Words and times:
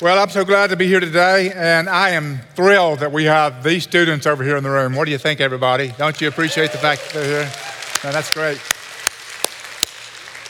Well, 0.00 0.18
I'm 0.18 0.30
so 0.30 0.46
glad 0.46 0.70
to 0.70 0.76
be 0.76 0.86
here 0.86 0.98
today, 0.98 1.52
and 1.54 1.86
I 1.86 2.10
am 2.10 2.38
thrilled 2.54 3.00
that 3.00 3.12
we 3.12 3.24
have 3.24 3.62
these 3.62 3.82
students 3.82 4.26
over 4.26 4.42
here 4.42 4.56
in 4.56 4.64
the 4.64 4.70
room. 4.70 4.94
What 4.94 5.04
do 5.04 5.10
you 5.10 5.18
think, 5.18 5.42
everybody? 5.42 5.92
Don't 5.98 6.18
you 6.22 6.26
appreciate 6.26 6.72
the 6.72 6.78
fact 6.78 7.02
that 7.02 7.12
they're 7.12 7.44
here? 7.44 8.10
That's 8.10 8.32
great. 8.32 8.58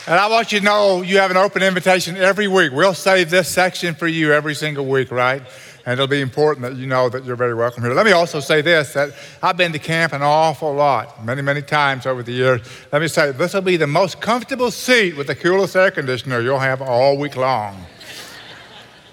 And 0.07 0.17
I 0.17 0.29
want 0.29 0.53
you 0.53 0.59
to 0.59 0.63
know 0.63 1.01
you 1.01 1.17
have 1.17 1.31
an 1.31 1.37
open 1.37 1.63
invitation 1.63 2.15
every 2.15 2.47
week. 2.47 2.71
We'll 2.71 2.93
save 2.93 3.29
this 3.29 3.49
section 3.49 3.93
for 3.93 4.07
you 4.07 4.31
every 4.31 4.55
single 4.55 4.85
week, 4.85 5.11
right? 5.11 5.41
And 5.85 5.93
it'll 5.93 6.07
be 6.07 6.21
important 6.21 6.65
that 6.65 6.77
you 6.77 6.87
know 6.87 7.09
that 7.09 7.25
you're 7.25 7.35
very 7.35 7.53
welcome 7.53 7.83
here. 7.83 7.93
Let 7.93 8.05
me 8.05 8.13
also 8.13 8.39
say 8.39 8.61
this 8.61 8.93
that 8.93 9.13
I've 9.43 9.57
been 9.57 9.73
to 9.73 9.79
camp 9.79 10.13
an 10.13 10.21
awful 10.21 10.73
lot, 10.73 11.25
many, 11.25 11.41
many 11.41 11.61
times 11.61 12.05
over 12.05 12.23
the 12.23 12.31
years. 12.31 12.61
Let 12.93 13.01
me 13.01 13.09
say, 13.09 13.33
this 13.33 13.53
will 13.53 13.61
be 13.61 13.75
the 13.75 13.85
most 13.85 14.21
comfortable 14.21 14.71
seat 14.71 15.17
with 15.17 15.27
the 15.27 15.35
coolest 15.35 15.75
air 15.75 15.91
conditioner 15.91 16.39
you'll 16.39 16.59
have 16.59 16.81
all 16.81 17.17
week 17.17 17.35
long. 17.35 17.85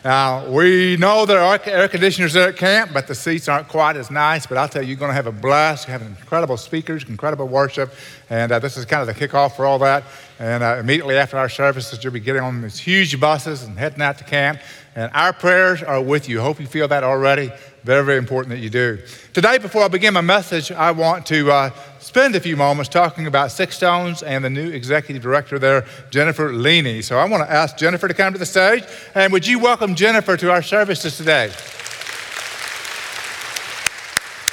Now, 0.04 0.48
we 0.48 0.96
know 0.96 1.26
there 1.26 1.40
are 1.40 1.58
air 1.64 1.88
conditioners 1.88 2.32
there 2.32 2.50
at 2.50 2.56
camp, 2.56 2.92
but 2.94 3.08
the 3.08 3.16
seats 3.16 3.48
aren't 3.48 3.66
quite 3.66 3.96
as 3.96 4.12
nice. 4.12 4.46
But 4.46 4.56
I'll 4.56 4.68
tell 4.68 4.82
you, 4.82 4.88
you're 4.88 4.96
going 4.96 5.10
to 5.10 5.14
have 5.14 5.26
a 5.26 5.32
blast. 5.32 5.88
You 5.88 5.92
have 5.92 6.02
incredible 6.02 6.56
speakers, 6.56 7.02
incredible 7.08 7.48
worship. 7.48 7.92
And 8.30 8.52
uh, 8.52 8.60
this 8.60 8.76
is 8.76 8.84
kind 8.84 9.08
of 9.08 9.12
the 9.12 9.28
kickoff 9.28 9.56
for 9.56 9.66
all 9.66 9.80
that. 9.80 10.04
And 10.38 10.62
uh, 10.62 10.76
immediately 10.78 11.16
after 11.16 11.36
our 11.36 11.48
services, 11.48 12.02
you'll 12.04 12.12
be 12.12 12.20
getting 12.20 12.42
on 12.42 12.62
these 12.62 12.78
huge 12.78 13.18
buses 13.18 13.64
and 13.64 13.76
heading 13.76 14.00
out 14.00 14.18
to 14.18 14.24
camp. 14.24 14.60
And 14.98 15.12
our 15.14 15.32
prayers 15.32 15.80
are 15.80 16.02
with 16.02 16.28
you. 16.28 16.40
Hope 16.40 16.58
you 16.58 16.66
feel 16.66 16.88
that 16.88 17.04
already. 17.04 17.52
Very, 17.84 18.04
very 18.04 18.18
important 18.18 18.50
that 18.50 18.58
you 18.58 18.68
do. 18.68 18.98
Today, 19.32 19.58
before 19.58 19.84
I 19.84 19.86
begin 19.86 20.12
my 20.12 20.22
message, 20.22 20.72
I 20.72 20.90
want 20.90 21.24
to 21.26 21.52
uh, 21.52 21.70
spend 22.00 22.34
a 22.34 22.40
few 22.40 22.56
moments 22.56 22.88
talking 22.88 23.28
about 23.28 23.52
Six 23.52 23.76
Stones 23.76 24.24
and 24.24 24.44
the 24.44 24.50
new 24.50 24.68
executive 24.68 25.22
director 25.22 25.56
there, 25.56 25.86
Jennifer 26.10 26.50
Leaney. 26.50 27.04
So 27.04 27.16
I 27.16 27.26
want 27.26 27.46
to 27.46 27.52
ask 27.52 27.76
Jennifer 27.76 28.08
to 28.08 28.14
come 28.14 28.32
to 28.32 28.40
the 28.40 28.44
stage. 28.44 28.82
And 29.14 29.32
would 29.32 29.46
you 29.46 29.60
welcome 29.60 29.94
Jennifer 29.94 30.36
to 30.36 30.50
our 30.50 30.62
services 30.62 31.16
today? 31.16 31.52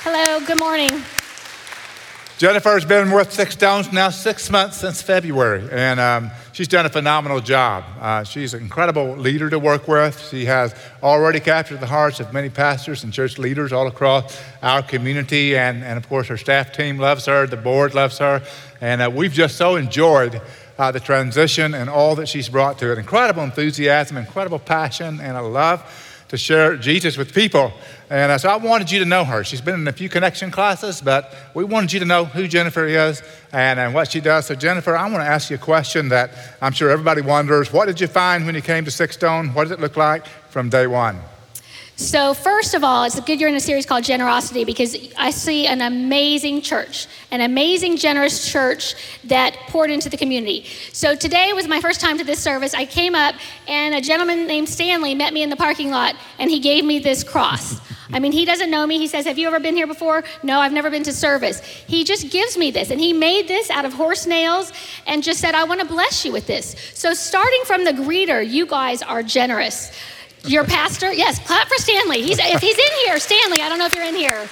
Hello, 0.04 0.46
good 0.46 0.60
morning. 0.60 0.92
Jennifer 2.38 2.74
has 2.74 2.86
been 2.86 3.12
with 3.12 3.34
Six 3.34 3.56
Stones 3.56 3.92
now 3.92 4.10
six 4.10 4.52
months 4.52 4.78
since 4.78 5.02
February, 5.02 5.68
and 5.72 6.00
um, 6.00 6.30
she's 6.56 6.70
done 6.70 6.86
a 6.86 6.90
phenomenal 6.90 7.42
job. 7.42 7.84
Uh, 8.00 8.24
she's 8.24 8.54
an 8.54 8.62
incredible 8.62 9.18
leader 9.18 9.50
to 9.50 9.60
work 9.60 9.90
with. 9.90 10.30
She 10.30 10.46
has 10.46 10.74
already 11.04 11.42
captured 11.42 11.82
the 11.82 11.86
hearts 11.86 12.22
of 12.22 12.32
many 12.32 12.50
pastors 12.50 13.04
and 13.04 13.12
church 13.12 13.38
leaders 13.38 13.74
all 13.74 13.88
across 13.88 14.42
our 14.64 14.82
community, 14.82 15.58
and, 15.58 15.84
and 15.84 15.98
of 15.98 16.08
course, 16.08 16.30
her 16.30 16.38
staff 16.38 16.72
team 16.72 16.98
loves 16.98 17.26
her, 17.26 17.46
the 17.46 17.58
board 17.58 17.94
loves 17.94 18.20
her, 18.20 18.42
and 18.80 19.02
uh, 19.02 19.12
we've 19.14 19.34
just 19.34 19.58
so 19.58 19.76
enjoyed 19.76 20.42
uh, 20.80 20.92
the 20.92 21.00
transition 21.02 21.74
and 21.74 21.90
all 21.90 22.16
that 22.16 22.30
she's 22.30 22.48
brought 22.48 22.80
to 22.80 22.90
it. 22.90 22.98
Incredible 22.98 23.44
enthusiasm, 23.44 24.16
incredible 24.16 24.60
passion, 24.60 25.20
and 25.20 25.36
a 25.36 25.42
love 25.42 25.84
to 26.30 26.38
share 26.38 26.76
Jesus 26.76 27.18
with 27.18 27.34
people. 27.34 27.72
And 28.10 28.32
uh, 28.32 28.38
so 28.38 28.50
I 28.50 28.58
wanted 28.58 28.92
you 28.92 29.00
to 29.00 29.06
know 29.06 29.24
her. 29.24 29.44
She's 29.44 29.62
been 29.62 29.76
in 29.76 29.88
a 29.88 29.92
few 29.92 30.10
connection 30.10 30.52
classes, 30.52 31.02
but 31.02 31.34
we 31.54 31.64
wanted 31.64 31.94
you 31.94 32.00
to 32.00 32.06
know 32.06 32.26
who 32.26 32.48
Jennifer 32.48 32.86
is 32.86 33.22
and, 33.52 33.80
and 33.80 33.94
what 33.94 34.12
she 34.12 34.22
does. 34.22 34.46
So, 34.46 34.56
Jennifer, 34.56 34.96
I 34.96 35.04
want 35.04 35.24
to 35.24 35.28
ask 35.28 35.50
you 35.50 35.56
a 35.56 35.60
question 35.60 36.10
that 36.10 36.32
I'm 36.62 36.72
sure 36.72 36.90
everybody 36.90 37.22
wonders. 37.22 37.72
What 37.72 37.86
did 37.86 38.00
you 38.00 38.08
find 38.08 38.46
when 38.46 38.56
you 38.56 38.62
came 38.62 38.86
to 38.86 38.92
Six 38.92 39.16
Stone? 39.16 39.54
What 39.54 39.68
did 39.68 39.74
it 39.74 39.80
look 39.80 39.98
like 39.98 40.26
from 40.50 40.70
day 40.70 40.88
one? 40.88 41.20
So, 41.98 42.34
first 42.34 42.74
of 42.74 42.84
all, 42.84 43.06
it's 43.06 43.18
a 43.18 43.22
good 43.22 43.40
you're 43.40 43.48
in 43.48 43.56
a 43.56 43.60
series 43.62 43.86
called 43.86 44.04
Generosity 44.04 44.66
because 44.66 44.98
I 45.18 45.32
see 45.32 45.66
an 45.66 45.80
amazing 45.80 46.62
church, 46.62 47.08
an 47.32 47.40
amazing, 47.40 47.96
generous 47.96 48.52
church 48.52 48.96
that 49.24 49.56
poured 49.70 49.90
into 49.90 50.10
the 50.10 50.18
community. 50.18 50.66
So, 50.92 51.16
today 51.16 51.54
was 51.54 51.70
my 51.70 51.80
first 51.80 52.02
time 52.02 52.18
to 52.18 52.26
this 52.26 52.40
service. 52.40 52.74
I 52.74 52.86
came 52.86 53.16
up, 53.16 53.36
and 53.66 53.96
a 53.96 54.02
gentleman 54.02 54.46
named 54.46 54.68
Stanley 54.68 55.16
met 55.16 55.34
me 55.34 55.42
in 55.42 55.50
the 55.50 55.56
parking 55.56 55.90
lot, 55.90 56.18
and 56.38 56.52
he 56.52 56.60
gave 56.60 56.84
me 56.84 57.00
this 57.00 57.24
cross. 57.24 57.80
I 58.12 58.20
mean, 58.20 58.34
he 58.34 58.44
doesn't 58.44 58.70
know 58.70 58.86
me. 58.86 58.98
He 58.98 59.08
says, 59.08 59.26
Have 59.26 59.38
you 59.38 59.48
ever 59.48 59.62
been 59.62 59.76
here 59.76 59.88
before? 59.88 60.26
No, 60.44 60.60
I've 60.60 60.74
never 60.74 60.90
been 60.90 61.04
to 61.04 61.14
service. 61.14 61.62
He 61.62 62.04
just 62.04 62.30
gives 62.30 62.58
me 62.58 62.72
this, 62.72 62.92
and 62.92 63.00
he 63.00 63.14
made 63.14 63.48
this 63.48 63.70
out 63.70 63.86
of 63.86 63.94
horse 63.94 64.28
nails 64.28 64.74
and 65.08 65.24
just 65.24 65.40
said, 65.40 65.56
I 65.56 65.64
want 65.64 65.80
to 65.80 65.88
bless 65.88 66.26
you 66.26 66.34
with 66.34 66.46
this. 66.46 66.76
So, 66.94 67.14
starting 67.14 67.62
from 67.66 67.86
the 67.86 67.92
greeter, 67.92 68.46
you 68.46 68.66
guys 68.66 69.02
are 69.02 69.24
generous. 69.24 69.94
Your 70.48 70.64
pastor? 70.64 71.12
Yes, 71.12 71.40
clap 71.40 71.68
for 71.68 71.76
Stanley. 71.78 72.22
He's, 72.22 72.38
if 72.40 72.62
he's 72.62 72.78
in 72.78 72.94
here, 73.06 73.20
Stanley, 73.20 73.62
I 73.62 73.70
don't 73.70 73.80
know 73.80 73.86
if 73.86 73.96
you're 73.96 74.04
in 74.04 74.16
here. 74.16 74.48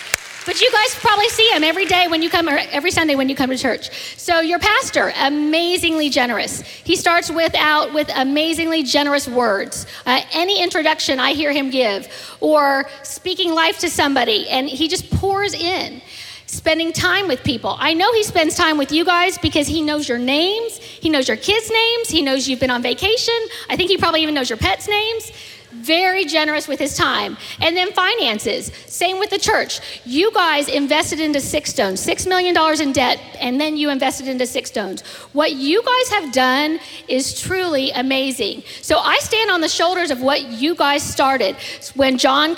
But 0.46 0.60
you 0.60 0.70
guys 0.72 0.96
probably 0.96 1.30
see 1.30 1.48
him 1.52 1.64
every 1.64 1.86
day 1.86 2.08
when 2.08 2.22
you 2.22 2.30
come, 2.30 2.50
or 2.50 2.58
every 2.72 2.92
Sunday 2.92 3.16
when 3.16 3.30
you 3.30 3.36
come 3.36 3.50
to 3.50 3.58
church. 3.58 3.90
So 4.18 4.42
your 4.42 4.60
pastor, 4.60 5.14
amazingly 5.18 6.10
generous. 6.10 6.62
He 6.62 6.96
starts 6.96 7.32
with 7.32 7.56
out 7.56 7.94
with 7.94 8.10
amazingly 8.14 8.84
generous 8.84 9.28
words. 9.28 9.86
Uh, 10.06 10.22
any 10.34 10.62
introduction 10.62 11.20
I 11.20 11.34
hear 11.34 11.54
him 11.54 11.70
give, 11.70 12.10
or 12.42 12.90
speaking 13.04 13.54
life 13.54 13.80
to 13.80 13.90
somebody, 13.90 14.50
and 14.50 14.68
he 14.68 14.88
just 14.88 15.10
pours 15.12 15.54
in 15.54 16.02
spending 16.48 16.92
time 16.92 17.28
with 17.28 17.44
people. 17.44 17.76
I 17.80 17.94
know 17.94 18.12
he 18.14 18.24
spends 18.24 18.56
time 18.56 18.78
with 18.78 18.92
you 18.92 19.06
guys 19.06 19.38
because 19.38 19.68
he 19.68 19.82
knows 19.82 20.10
your 20.10 20.20
names, 20.20 20.78
he 20.78 21.10
knows 21.10 21.28
your 21.28 21.38
kids' 21.38 21.72
names, 21.72 22.10
he 22.10 22.22
knows 22.22 22.48
you've 22.48 22.60
been 22.60 22.70
on 22.70 22.82
vacation. 22.82 23.34
I 23.70 23.76
think 23.76 23.90
he 23.90 23.98
probably 23.98 24.22
even 24.22 24.36
knows 24.36 24.50
your 24.50 24.58
pets' 24.58 24.88
names 24.88 25.32
very 25.76 26.26
generous 26.26 26.68
with 26.68 26.80
his 26.80 26.96
time. 26.96 27.38
And 27.60 27.76
then 27.76 27.92
finances, 27.94 28.72
same 28.86 29.20
with 29.20 29.30
the 29.30 29.40
church. 29.40 29.80
You 30.06 30.32
guys 30.32 30.68
invested 30.68 31.20
into 31.20 31.40
Six 31.42 31.72
Stones, 31.72 32.06
$6 32.06 32.28
million 32.28 32.56
in 32.82 32.92
debt, 32.94 33.20
and 33.40 33.60
then 33.60 33.78
you 33.78 33.90
invested 33.90 34.28
into 34.28 34.46
Six 34.46 34.70
Stones. 34.70 35.02
What 35.34 35.54
you 35.54 35.84
guys 35.84 36.10
have 36.10 36.32
done 36.32 36.80
is 37.08 37.40
truly 37.40 37.92
amazing. 37.92 38.64
So 38.82 38.98
I 39.00 39.18
stand 39.20 39.52
on 39.52 39.62
the 39.62 39.70
shoulders 39.70 40.12
of 40.12 40.22
what 40.22 40.44
you 40.44 40.76
guys 40.76 41.04
started. 41.04 41.56
When 41.96 42.18
John 42.18 42.56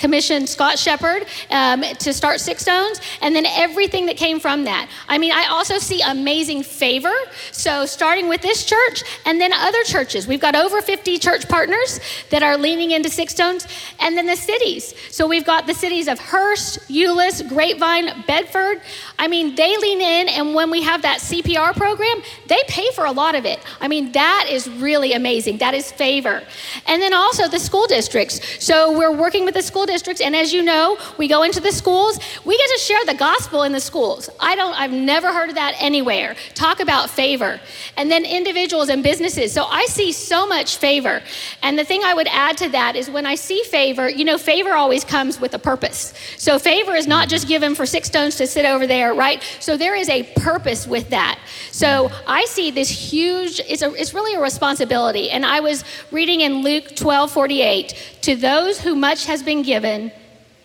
commissioned 0.00 0.48
Scott 0.48 0.78
Shepard 0.78 1.26
um, 1.50 1.82
to 1.82 2.12
start 2.12 2.40
Six 2.40 2.62
Stones, 2.62 3.00
and 3.20 3.36
then 3.36 3.46
everything 3.46 4.06
that 4.06 4.16
came 4.16 4.40
from 4.40 4.64
that. 4.64 4.88
I 5.08 5.18
mean, 5.18 5.32
I 5.32 5.46
also 5.46 5.78
see 5.78 6.00
amazing 6.00 6.62
favor. 6.62 7.12
So, 7.52 7.86
starting 7.86 8.28
with 8.28 8.40
this 8.40 8.64
church 8.64 9.02
and 9.26 9.40
then 9.40 9.52
other 9.52 9.82
churches. 9.84 10.26
We've 10.26 10.40
got 10.40 10.56
over 10.56 10.80
50 10.80 11.18
church 11.18 11.48
partners 11.48 12.00
that 12.30 12.42
are 12.42 12.56
leaning 12.56 12.92
into 12.92 13.10
Six 13.10 13.34
Stones, 13.34 13.66
and 14.00 14.16
then 14.16 14.26
the 14.26 14.36
cities. 14.36 14.94
So, 15.10 15.26
we've 15.26 15.44
got 15.44 15.66
the 15.66 15.74
cities 15.74 16.08
of 16.08 16.18
Hurst, 16.18 16.80
Euless, 16.88 17.46
Grapevine, 17.46 18.24
Bedford. 18.26 18.80
I 19.18 19.28
mean, 19.28 19.54
they 19.54 19.76
lean 19.76 20.00
in, 20.00 20.28
and 20.28 20.54
when 20.54 20.70
we 20.70 20.82
have 20.82 21.02
that 21.02 21.20
CPR 21.20 21.76
program, 21.76 22.22
they 22.46 22.62
pay 22.68 22.90
for 22.92 23.04
a 23.04 23.12
lot 23.12 23.34
of 23.34 23.44
it. 23.44 23.60
I 23.80 23.88
mean, 23.88 24.12
that 24.12 24.46
is 24.50 24.68
really 24.68 25.12
amazing. 25.12 25.58
That 25.58 25.74
is 25.74 25.92
favor. 25.92 26.42
And 26.86 27.02
then 27.02 27.12
also 27.12 27.48
the 27.48 27.58
school 27.58 27.86
districts. 27.86 28.40
So, 28.64 28.96
we're 28.96 29.14
working 29.14 29.44
with 29.44 29.54
the 29.54 29.59
school 29.62 29.86
districts, 29.86 30.20
and 30.20 30.34
as 30.34 30.52
you 30.52 30.62
know, 30.62 30.98
we 31.18 31.28
go 31.28 31.42
into 31.42 31.60
the 31.60 31.72
schools. 31.72 32.18
We 32.44 32.56
get 32.56 32.70
to 32.70 32.78
share 32.78 33.04
the 33.06 33.14
gospel 33.14 33.62
in 33.62 33.72
the 33.72 33.80
schools. 33.80 34.30
I 34.38 34.54
don't, 34.54 34.78
I've 34.78 34.92
never 34.92 35.32
heard 35.32 35.48
of 35.48 35.54
that 35.56 35.74
anywhere. 35.78 36.36
Talk 36.54 36.80
about 36.80 37.10
favor. 37.10 37.60
And 37.96 38.10
then 38.10 38.24
individuals 38.24 38.88
and 38.88 39.02
businesses. 39.02 39.52
So 39.52 39.64
I 39.64 39.86
see 39.86 40.12
so 40.12 40.46
much 40.46 40.76
favor. 40.76 41.22
And 41.62 41.78
the 41.78 41.84
thing 41.84 42.02
I 42.04 42.14
would 42.14 42.28
add 42.28 42.56
to 42.58 42.68
that 42.70 42.96
is 42.96 43.10
when 43.10 43.26
I 43.26 43.34
see 43.34 43.62
favor, 43.64 44.08
you 44.08 44.24
know, 44.24 44.38
favor 44.38 44.72
always 44.72 45.04
comes 45.04 45.40
with 45.40 45.54
a 45.54 45.58
purpose. 45.58 46.14
So 46.36 46.58
favor 46.58 46.94
is 46.94 47.06
not 47.06 47.28
just 47.28 47.48
given 47.48 47.74
for 47.74 47.86
six 47.86 48.08
stones 48.08 48.36
to 48.36 48.46
sit 48.46 48.64
over 48.64 48.86
there, 48.86 49.14
right? 49.14 49.42
So 49.60 49.76
there 49.76 49.94
is 49.94 50.08
a 50.08 50.22
purpose 50.36 50.86
with 50.86 51.10
that. 51.10 51.38
So 51.70 52.10
I 52.26 52.44
see 52.46 52.70
this 52.70 52.88
huge, 52.88 53.60
it's, 53.68 53.82
a, 53.82 53.92
it's 53.94 54.14
really 54.14 54.34
a 54.34 54.40
responsibility. 54.40 55.30
And 55.30 55.44
I 55.44 55.60
was 55.60 55.84
reading 56.10 56.40
in 56.40 56.62
Luke 56.62 56.94
12 56.96 57.30
48, 57.30 58.16
to 58.22 58.36
those 58.36 58.80
who 58.80 58.94
much 58.94 59.26
has 59.26 59.42
been 59.42 59.49
given, 59.62 60.12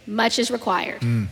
much 0.07 0.35
is 0.39 0.49
required. 0.51 1.01
Mm. 1.01 1.27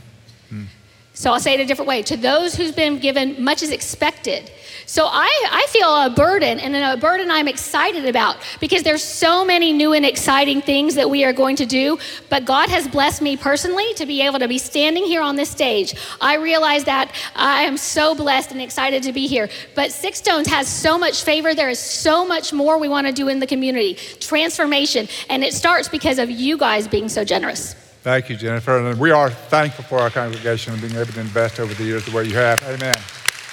Mm. 0.52 0.66
So 1.14 1.32
I'll 1.32 1.40
say 1.40 1.54
it 1.54 1.60
a 1.60 1.66
different 1.66 1.90
way. 1.94 2.02
To 2.04 2.18
those 2.18 2.56
who's 2.56 2.72
been 2.72 3.00
given, 3.00 3.26
much 3.50 3.62
is 3.62 3.72
expected. 3.72 4.52
So 4.86 5.06
I, 5.06 5.30
I 5.52 5.66
feel 5.70 5.88
a 5.88 6.10
burden, 6.10 6.60
and 6.60 6.76
a 6.76 6.98
burden 7.00 7.32
I'm 7.32 7.48
excited 7.48 8.06
about 8.06 8.38
because 8.60 8.84
there's 8.84 9.04
so 9.04 9.46
many 9.46 9.74
new 9.74 9.94
and 9.94 10.06
exciting 10.06 10.62
things 10.62 10.96
that 10.96 11.10
we 11.10 11.24
are 11.24 11.34
going 11.34 11.56
to 11.58 11.66
do. 11.66 11.98
But 12.30 12.46
God 12.46 12.70
has 12.70 12.88
blessed 12.88 13.22
me 13.22 13.38
personally 13.38 13.94
to 13.96 14.06
be 14.06 14.22
able 14.22 14.40
to 14.40 14.48
be 14.48 14.58
standing 14.58 15.04
here 15.06 15.22
on 15.22 15.36
this 15.36 15.50
stage. 15.50 15.96
I 16.22 16.36
realize 16.36 16.84
that 16.86 17.14
I 17.36 17.64
am 17.64 17.78
so 17.78 18.16
blessed 18.16 18.52
and 18.52 18.62
excited 18.62 19.04
to 19.04 19.14
be 19.14 19.28
here. 19.28 19.50
But 19.76 19.92
Six 19.92 20.20
Stones 20.20 20.48
has 20.48 20.68
so 20.68 20.98
much 20.98 21.24
favor. 21.24 21.56
There 21.56 21.70
is 21.70 21.80
so 21.80 22.26
much 22.26 22.54
more 22.54 22.78
we 22.78 22.90
want 22.90 23.08
to 23.08 23.14
do 23.14 23.30
in 23.30 23.40
the 23.40 23.48
community, 23.48 23.96
transformation, 24.20 25.08
and 25.30 25.44
it 25.44 25.54
starts 25.54 25.88
because 25.88 26.20
of 26.20 26.30
you 26.30 26.58
guys 26.58 26.88
being 26.88 27.10
so 27.10 27.24
generous. 27.24 27.74
Thank 28.04 28.30
you, 28.30 28.36
Jennifer. 28.36 28.78
And 28.78 29.00
we 29.00 29.12
are 29.12 29.30
thankful 29.30 29.86
for 29.86 30.00
our 30.00 30.10
congregation 30.10 30.74
and 30.74 30.82
being 30.82 30.96
able 30.96 31.14
to 31.14 31.20
invest 31.22 31.60
over 31.60 31.74
the 31.74 31.86
years 31.86 32.06
the 32.06 32.12
way 32.12 32.26
you 32.26 32.36
have. 32.36 32.62
Amen. 32.64 32.96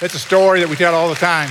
It's 0.01 0.15
a 0.15 0.19
story 0.19 0.61
that 0.61 0.67
we 0.67 0.75
tell 0.75 0.95
all 0.95 1.09
the 1.09 1.15
time. 1.15 1.49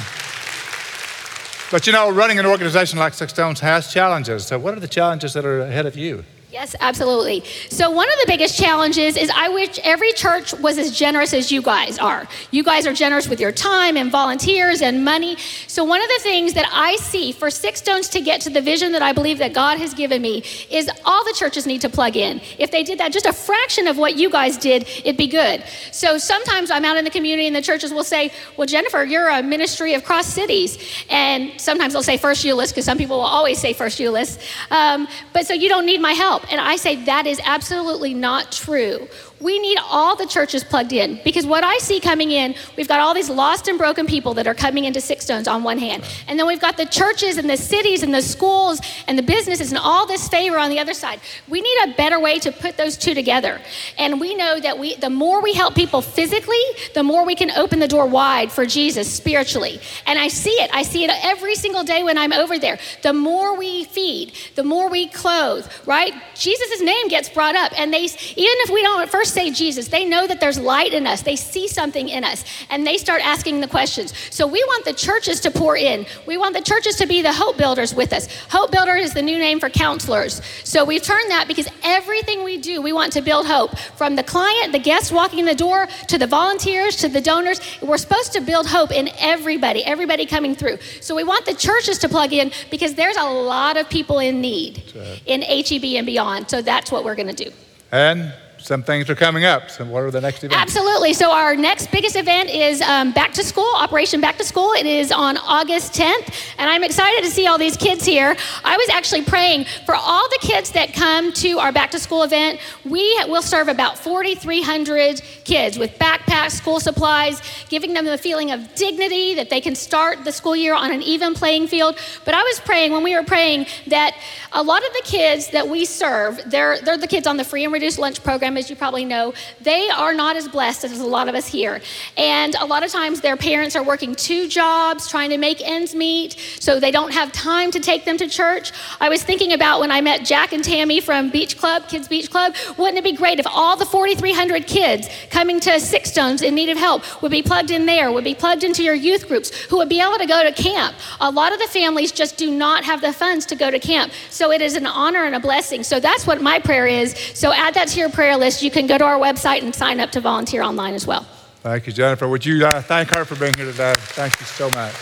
But 1.71 1.87
you 1.87 1.93
know, 1.93 2.11
running 2.11 2.41
an 2.41 2.47
organization 2.47 2.99
like 2.99 3.15
Six 3.15 3.33
Stones 3.33 3.61
has 3.61 3.93
challenges. 3.93 4.45
So, 4.45 4.59
what 4.59 4.77
are 4.77 4.81
the 4.81 4.89
challenges 4.89 5.35
that 5.35 5.45
are 5.45 5.61
ahead 5.61 5.87
of 5.87 5.97
you? 5.97 6.25
Yes, 6.53 6.75
absolutely. 6.81 7.45
So, 7.69 7.91
one 7.91 8.09
of 8.09 8.19
the 8.19 8.25
biggest 8.27 8.59
challenges 8.59 9.17
is 9.17 9.31
I 9.33 9.51
wish 9.51 9.79
every 9.85 10.13
church 10.15 10.53
was 10.55 10.79
as 10.79 10.91
generous 10.91 11.33
as 11.33 11.53
you 11.53 11.63
guys 11.63 11.97
are. 11.97 12.27
You 12.51 12.65
guys 12.65 12.89
are 12.89 12.93
generous 12.93 13.29
with 13.29 13.39
your 13.39 13.53
time 13.53 13.97
and 13.97 14.11
volunteers 14.11 14.83
and 14.83 15.05
money. 15.05 15.37
So, 15.69 15.85
one 15.85 16.03
of 16.03 16.09
the 16.09 16.19
things 16.25 16.55
that 16.55 16.69
I 16.73 16.97
see 16.97 17.31
for 17.31 17.51
Six 17.53 17.79
Stones 17.79 18.09
to 18.09 18.21
get 18.21 18.41
to 18.41 18.51
the 18.51 18.61
vision 18.61 18.91
that 18.93 19.03
I 19.03 19.13
believe 19.13 19.39
that 19.39 19.53
God 19.53 19.79
has 19.79 19.95
given 19.95 20.21
me 20.23 20.43
is 20.73 20.91
all 21.05 21.23
the 21.23 21.35
churches 21.39 21.69
need 21.69 21.83
to 21.83 21.89
plug 21.89 22.17
in. 22.17 22.41
If 22.59 22.73
they 22.73 22.83
did 22.83 22.99
that, 22.99 23.13
just 23.13 23.27
a 23.27 23.33
fraction 23.33 23.87
of 23.87 23.97
what 23.97 24.17
you 24.17 24.29
guys 24.29 24.57
did, 24.57 24.89
it'd 25.05 25.17
be 25.17 25.29
good. 25.29 25.63
So, 25.93 26.19
sometimes 26.19 26.73
I'm 26.73 26.85
out 26.85 26.97
in 26.97 27.05
the 27.05 27.11
community 27.11 27.47
and 27.47 27.55
the 27.55 27.63
churches 27.63 27.95
will 27.95 28.03
say, 28.03 28.33
Well, 28.57 28.67
Jennifer, 28.67 29.05
you're 29.05 29.29
a 29.29 29.41
ministry 29.41 29.95
of 29.95 30.05
cross 30.05 30.27
cities. 30.27 30.79
And 31.09 31.53
sometimes 31.61 31.93
they'll 31.93 32.03
say 32.03 32.17
First 32.17 32.45
Euless 32.45 32.71
because 32.71 32.87
some 32.87 32.99
people 32.99 33.19
will 33.19 33.25
always 33.25 33.61
say 33.61 33.73
First 33.73 34.01
Euless. 34.01 34.37
Um, 34.73 35.07
but 35.33 35.47
so 35.47 35.55
you 35.55 35.69
don't 35.69 35.87
need 35.87 36.01
my 36.01 36.13
help. 36.13 36.40
And 36.51 36.61
I 36.61 36.77
say 36.77 37.05
that 37.05 37.27
is 37.27 37.41
absolutely 37.45 38.15
not 38.15 38.53
true. 38.53 39.09
We 39.41 39.59
need 39.59 39.79
all 39.83 40.17
the 40.17 40.27
churches 40.27 40.63
plugged 40.63 40.93
in 40.93 41.19
because 41.25 41.47
what 41.47 41.65
I 41.65 41.79
see 41.79 41.99
coming 41.99 42.31
in, 42.31 42.55
we've 42.77 42.89
got 42.89 43.01
all 43.01 43.15
these 43.15 43.31
lost 43.31 43.69
and 43.69 43.79
broken 43.79 44.07
people 44.07 44.35
that 44.35 44.47
are 44.47 44.55
coming 44.55 44.85
into 44.85 45.01
Six 45.01 45.25
Stones 45.25 45.49
on 45.49 45.63
one 45.63 45.79
hand. 45.79 46.05
And 46.29 46.39
then 46.39 46.47
we've 46.47 46.61
got 46.61 46.77
the 46.77 46.85
churches 46.85 47.39
and 47.39 47.49
the 47.49 47.57
cities 47.57 48.03
and 48.03 48.13
the 48.13 48.21
schools 48.21 48.81
and 49.09 49.19
the 49.19 49.23
businesses 49.23 49.73
and 49.73 49.79
all 49.79 50.07
this 50.07 50.29
favor 50.29 50.59
on 50.59 50.69
the 50.69 50.79
other 50.79 50.93
side. 50.93 51.21
We 51.49 51.63
need 51.63 51.79
a 51.85 51.95
better 51.95 52.21
way 52.21 52.39
to 52.41 52.53
put 52.53 52.77
those 52.77 52.99
two 52.99 53.15
together. 53.15 53.61
And 53.97 54.21
we 54.21 54.35
know 54.35 54.61
that 54.61 54.79
we 54.79 54.97
the 54.97 55.09
more 55.09 55.41
we 55.41 55.55
help 55.55 55.75
people 55.75 56.03
physically, 56.03 56.63
the 56.95 57.03
more 57.03 57.25
we 57.25 57.35
can 57.35 57.51
open 57.53 57.79
the 57.79 57.89
door 57.89 58.07
wide 58.07 58.53
for 58.53 58.67
Jesus 58.67 59.11
spiritually. 59.11 59.81
And 60.07 60.19
I 60.19 60.29
see 60.29 60.51
it. 60.51 60.71
I 60.75 60.83
see 60.83 61.05
it 61.05 61.11
every 61.23 61.55
single 61.55 61.83
day 61.83 62.03
when 62.03 62.19
I'm 62.19 62.35
over 62.35 62.59
there. 62.59 62.79
The 63.03 63.15
more 63.15 63.57
we 63.57 63.85
feed, 63.85 64.33
the 64.55 64.65
more 64.65 64.91
we 64.91 65.09
clothe, 65.09 65.67
right? 65.87 66.13
Jesus' 66.41 66.81
name 66.81 67.09
gets 67.09 67.29
brought 67.29 67.55
up. 67.55 67.79
And 67.79 67.93
they 67.93 68.05
even 68.05 68.17
if 68.37 68.71
we 68.71 68.81
don't 68.83 69.03
at 69.03 69.11
first 69.11 69.35
say 69.35 69.51
Jesus, 69.51 69.89
they 69.89 70.07
know 70.07 70.27
that 70.27 70.41
there's 70.41 70.59
light 70.59 70.95
in 70.95 71.07
us. 71.07 71.21
They 71.21 71.37
see 71.37 71.69
something 71.69 72.09
in 72.09 72.25
us 72.25 72.45
and 72.71 72.87
they 72.87 72.97
start 72.97 73.21
asking 73.23 73.61
the 73.61 73.69
questions. 73.69 74.15
So 74.31 74.47
we 74.47 74.65
want 74.65 74.87
the 74.87 74.95
churches 74.95 75.39
to 75.41 75.51
pour 75.51 75.77
in. 75.77 76.07
We 76.27 76.39
want 76.39 76.55
the 76.55 76.63
churches 76.63 76.97
to 76.97 77.07
be 77.07 77.21
the 77.21 77.33
hope 77.33 77.59
builders 77.59 77.95
with 77.95 78.15
us. 78.15 78.27
Hope 78.49 78.73
builder 78.73 78.95
is 78.95 79.13
the 79.13 79.21
new 79.21 79.37
name 79.37 79.61
for 79.61 79.69
counselors. 79.69 80.41
So 80.65 80.83
we've 80.83 81.03
turned 81.03 81.31
that 81.31 81.47
because 81.47 81.69
everything 81.83 82.43
we 82.43 82.57
do, 82.57 82.81
we 82.81 82.95
want 82.95 83.13
to 83.13 83.21
build 83.21 83.47
hope. 83.47 83.79
From 83.79 84.17
the 84.17 84.23
client, 84.23 84.73
the 84.73 84.79
guest 84.79 85.13
walking 85.13 85.41
in 85.41 85.45
the 85.45 85.55
door, 85.55 85.89
to 86.09 86.17
the 86.17 86.27
volunteers, 86.27 86.97
to 86.97 87.09
the 87.09 87.21
donors. 87.21 87.61
We're 87.83 87.99
supposed 87.99 88.33
to 88.33 88.41
build 88.41 88.67
hope 88.67 88.93
in 88.93 89.11
everybody, 89.19 89.85
everybody 89.85 90.25
coming 90.25 90.55
through. 90.55 90.79
So 91.03 91.15
we 91.15 91.25
want 91.25 91.45
the 91.45 91.55
churches 91.55 91.99
to 91.99 92.09
plug 92.09 92.33
in 92.33 92.51
because 92.71 92.95
there's 92.95 93.17
a 93.17 93.29
lot 93.29 93.77
of 93.77 93.91
people 93.91 94.21
in 94.21 94.41
need 94.41 94.83
in 95.27 95.43
HEB 95.43 95.85
and 95.99 96.07
beyond. 96.07 96.30
So 96.49 96.63
that's 96.63 96.91
what 96.93 97.05
we're 97.05 97.17
going 97.17 97.35
to 97.35 97.45
do. 97.45 97.51
And 97.93 98.33
some 98.63 98.83
things 98.83 99.09
are 99.09 99.15
coming 99.15 99.45
up. 99.45 99.71
So, 99.71 99.85
what 99.85 100.03
are 100.03 100.11
the 100.11 100.21
next 100.21 100.45
events? 100.45 100.57
Absolutely. 100.61 101.13
So, 101.15 101.33
our 101.33 101.57
next 101.57 101.91
biggest 101.91 102.17
event 102.17 102.51
is 102.51 102.83
um, 102.83 103.13
Back 103.13 103.33
to 103.33 103.43
School, 103.43 103.71
Operation 103.77 104.21
Back 104.21 104.37
to 104.39 104.45
School. 104.45 104.73
It 104.73 104.87
is 104.87 105.11
on 105.11 105.37
August 105.39 105.95
10th, 105.95 106.35
and 106.59 106.71
I'm 106.71 106.85
excited 106.85 107.25
to 107.25 107.31
see 107.31 107.47
all 107.47 107.59
these 107.59 107.77
kids 107.77 108.05
here. 108.05 108.37
I 108.65 108.77
was 108.77 108.89
actually 108.91 109.23
praying 109.23 109.65
for 109.87 109.95
all 109.95 110.29
the 110.29 110.39
kids 110.41 110.73
that 110.73 110.93
come 110.93 111.33
to 111.35 111.59
our 111.59 111.73
Back 111.73 111.91
to 111.93 111.99
School 111.99 112.23
event. 112.23 112.61
We 112.85 113.03
will 113.27 113.43
serve 113.43 113.69
about 113.69 113.99
4,300 113.99 115.23
kids 115.45 115.79
with 115.79 115.99
backpacks, 115.99 116.53
school 116.53 116.81
supplies, 116.81 117.43
giving 117.69 117.95
them 117.95 118.05
the 118.05 118.19
feeling 118.19 118.51
of 118.51 118.75
dignity 118.75 119.35
that 119.35 119.51
they 119.51 119.61
can 119.61 119.75
start 119.75 120.25
the 120.25 120.33
school 120.33 120.55
year 120.55 120.75
on 120.75 120.93
an 120.93 121.03
even 121.03 121.35
playing 121.35 121.67
field. 121.67 121.97
But 122.25 122.35
I 122.35 122.43
was 122.43 122.61
praying 122.61 122.93
when 122.93 123.03
we 123.03 123.17
were 123.17 123.25
praying 123.25 123.67
that 123.89 124.15
a 124.53 124.63
lot 124.63 124.87
of 124.87 124.93
the 124.93 125.03
kids 125.05 125.49
that 125.51 125.69
we 125.69 125.85
serve, 125.85 126.41
they're, 126.47 126.81
they're 126.81 126.99
the 126.99 127.07
kids 127.07 127.27
on 127.27 127.37
the 127.37 127.45
free 127.45 127.65
and 127.65 127.73
reduced 127.73 127.99
lunch 127.99 128.23
program, 128.23 128.50
as 128.57 128.71
you 128.71 128.77
probably 128.77 129.05
know, 129.05 129.35
they 129.61 129.89
are 129.91 130.13
not 130.13 130.37
as 130.37 130.49
blessed 130.49 130.85
as 130.85 131.01
a 131.01 131.07
lot 131.07 131.29
of 131.29 131.35
us 131.35 131.47
here. 131.47 131.81
And 132.17 132.55
a 132.57 132.65
lot 132.65 132.85
of 132.85 132.91
times 132.91 133.21
their 133.21 133.37
parents 133.37 133.77
are 133.77 133.83
working 133.83 134.15
two 134.15 134.49
jobs, 134.49 135.09
trying 135.09 135.31
to 135.31 135.39
make 135.39 135.61
ends 135.67 135.95
meet, 135.95 136.37
so 136.59 136.81
they 136.81 136.91
don't 136.91 137.13
have 137.13 137.33
time 137.33 137.71
to 137.73 137.81
take 137.81 138.05
them 138.05 138.17
to 138.19 138.29
church. 138.29 138.73
I 139.01 139.09
was 139.09 139.23
thinking 139.23 139.53
about 139.53 139.81
when 139.81 139.91
I 139.91 140.01
met 140.01 140.25
Jack 140.25 140.53
and 140.53 140.65
Tammy 140.65 141.01
from 141.01 141.31
Beach 141.31 141.57
Club, 141.57 141.89
Kids 141.89 142.09
Beach 142.09 142.31
Club, 142.31 142.55
wouldn't 142.79 142.99
it 142.99 143.05
be 143.05 143.13
great 143.13 143.39
if 143.39 143.47
all 143.47 143.77
the 143.77 143.87
4,300 143.87 144.67
kids 144.67 145.09
coming 145.31 145.61
to 145.61 145.81
Six 145.81 146.11
Stones 146.11 146.43
in 146.43 146.55
need 146.55 146.69
of 146.69 146.79
help 146.79 147.23
would 147.23 147.31
be 147.31 147.43
plugged 147.43 147.71
in 147.71 147.87
there, 147.87 148.11
would 148.13 148.25
be 148.25 148.35
plugged 148.35 148.65
into 148.65 148.83
your 148.83 148.95
youth 148.95 149.29
groups, 149.29 149.55
who 149.67 149.77
would 149.79 149.89
be 149.89 150.01
able 150.01 150.19
to 150.19 150.27
go 150.27 150.43
to 150.43 150.53
camp? 150.53 150.97
A 151.21 151.31
lot 151.31 151.53
of 151.53 151.59
the 151.59 151.67
families 151.67 152.13
just 152.13 152.37
do 152.37 152.51
not 152.51 152.85
have 152.85 153.01
the 153.01 153.13
funds 153.13 153.47
to 153.47 153.57
go 153.57 153.71
to 153.71 153.79
camp. 153.79 154.13
So 154.31 154.53
it 154.53 154.61
is 154.61 154.77
an 154.77 154.87
honor 154.87 155.25
and 155.25 155.35
a 155.35 155.41
blessing. 155.41 155.83
So 155.83 156.01
that's 156.01 156.27
what 156.27 156.43
my 156.43 156.59
prayer 156.59 156.87
is. 156.87 157.15
So 157.35 157.53
add 157.53 157.75
that 157.75 157.89
to 157.89 158.01
your 158.01 158.11
prayer 158.11 158.37
list. 158.41 158.63
You 158.63 158.71
can 158.71 158.89
go 158.89 158.99
to 158.99 159.05
our 159.05 159.19
website 159.19 159.63
and 159.63 159.73
sign 159.73 160.01
up 160.01 160.11
to 160.13 160.21
volunteer 160.21 160.63
online 160.63 160.95
as 160.95 161.07
well. 161.07 161.23
Thank 161.63 161.87
you, 161.87 161.93
Jennifer. 161.93 162.27
Would 162.27 162.45
you 162.45 162.67
uh, 162.67 162.83
thank 162.83 163.15
her 163.15 163.25
for 163.25 163.37
being 163.37 163.55
here 163.55 163.67
today? 163.67 163.95
Thank 163.97 164.41
you 164.41 164.47
so 164.47 164.71
much. 164.71 164.95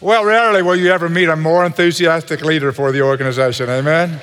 Well, 0.00 0.24
rarely 0.24 0.62
will 0.62 0.76
you 0.76 0.90
ever 0.90 1.08
meet 1.08 1.28
a 1.28 1.36
more 1.36 1.64
enthusiastic 1.64 2.42
leader 2.42 2.72
for 2.72 2.90
the 2.90 3.02
organization. 3.02 3.68
Amen? 3.68 4.20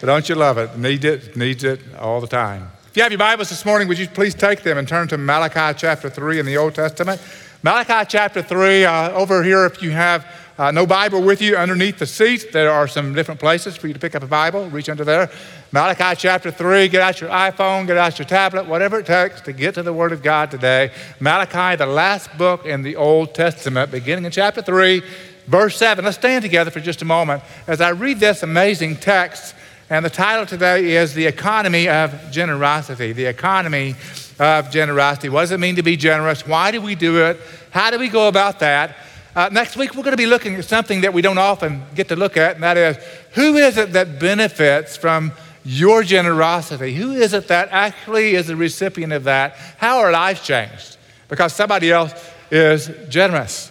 But 0.00 0.06
don't 0.06 0.28
you 0.28 0.34
love 0.34 0.58
it? 0.58 0.76
Needs 0.78 1.04
it, 1.04 1.36
needs 1.36 1.62
it 1.62 1.80
all 1.98 2.20
the 2.20 2.26
time. 2.26 2.70
If 2.88 2.96
you 2.96 3.02
have 3.04 3.12
your 3.12 3.18
Bibles 3.18 3.50
this 3.50 3.64
morning, 3.64 3.86
would 3.86 3.98
you 3.98 4.08
please 4.08 4.34
take 4.34 4.62
them 4.64 4.78
and 4.78 4.88
turn 4.88 5.06
to 5.08 5.18
Malachi 5.18 5.78
chapter 5.78 6.10
3 6.10 6.40
in 6.40 6.46
the 6.46 6.56
Old 6.56 6.74
Testament? 6.74 7.20
Malachi 7.62 8.06
chapter 8.08 8.42
3, 8.42 8.84
uh, 8.84 9.10
over 9.12 9.44
here, 9.44 9.66
if 9.66 9.82
you 9.82 9.90
have 9.90 10.26
uh, 10.60 10.70
no 10.70 10.84
Bible 10.84 11.22
with 11.22 11.40
you, 11.40 11.56
underneath 11.56 11.98
the 11.98 12.04
seat, 12.04 12.52
there 12.52 12.70
are 12.70 12.86
some 12.86 13.14
different 13.14 13.40
places 13.40 13.78
for 13.78 13.86
you 13.86 13.94
to 13.94 13.98
pick 13.98 14.14
up 14.14 14.22
a 14.22 14.26
Bible. 14.26 14.68
Reach 14.68 14.90
under 14.90 15.06
there. 15.06 15.30
Malachi 15.72 16.14
chapter 16.20 16.50
3, 16.50 16.86
get 16.88 17.00
out 17.00 17.18
your 17.18 17.30
iPhone, 17.30 17.86
get 17.86 17.96
out 17.96 18.18
your 18.18 18.26
tablet, 18.26 18.66
whatever 18.66 18.98
it 18.98 19.06
takes 19.06 19.40
to 19.40 19.54
get 19.54 19.76
to 19.76 19.82
the 19.82 19.94
Word 19.94 20.12
of 20.12 20.22
God 20.22 20.50
today. 20.50 20.92
Malachi, 21.18 21.76
the 21.76 21.86
last 21.86 22.36
book 22.36 22.66
in 22.66 22.82
the 22.82 22.94
Old 22.96 23.34
Testament, 23.34 23.90
beginning 23.90 24.26
in 24.26 24.30
chapter 24.32 24.60
3, 24.60 25.02
verse 25.46 25.78
7. 25.78 26.04
Let's 26.04 26.18
stand 26.18 26.42
together 26.42 26.70
for 26.70 26.80
just 26.80 27.00
a 27.00 27.06
moment 27.06 27.42
as 27.66 27.80
I 27.80 27.92
read 27.92 28.20
this 28.20 28.42
amazing 28.42 28.96
text. 28.96 29.54
And 29.88 30.04
the 30.04 30.10
title 30.10 30.44
today 30.44 30.94
is 30.94 31.14
The 31.14 31.24
Economy 31.24 31.88
of 31.88 32.30
Generosity. 32.30 33.12
The 33.12 33.24
Economy 33.24 33.94
of 34.38 34.70
Generosity. 34.70 35.30
What 35.30 35.40
does 35.40 35.52
it 35.52 35.58
mean 35.58 35.76
to 35.76 35.82
be 35.82 35.96
generous? 35.96 36.46
Why 36.46 36.70
do 36.70 36.82
we 36.82 36.96
do 36.96 37.24
it? 37.24 37.40
How 37.70 37.90
do 37.90 37.98
we 37.98 38.08
go 38.08 38.28
about 38.28 38.58
that? 38.58 38.94
Uh, 39.34 39.48
next 39.52 39.76
week, 39.76 39.94
we're 39.94 40.02
going 40.02 40.12
to 40.12 40.16
be 40.16 40.26
looking 40.26 40.56
at 40.56 40.64
something 40.64 41.02
that 41.02 41.12
we 41.12 41.22
don't 41.22 41.38
often 41.38 41.82
get 41.94 42.08
to 42.08 42.16
look 42.16 42.36
at, 42.36 42.56
and 42.56 42.64
that 42.64 42.76
is 42.76 42.96
who 43.32 43.56
is 43.56 43.76
it 43.76 43.92
that 43.92 44.18
benefits 44.18 44.96
from 44.96 45.32
your 45.64 46.02
generosity? 46.02 46.94
Who 46.94 47.12
is 47.12 47.32
it 47.32 47.46
that 47.48 47.68
actually 47.70 48.34
is 48.34 48.48
the 48.48 48.56
recipient 48.56 49.12
of 49.12 49.24
that? 49.24 49.54
How 49.78 49.98
are 49.98 50.10
lives 50.10 50.40
changed? 50.44 50.96
Because 51.28 51.52
somebody 51.52 51.92
else 51.92 52.12
is 52.50 52.90
generous. 53.08 53.70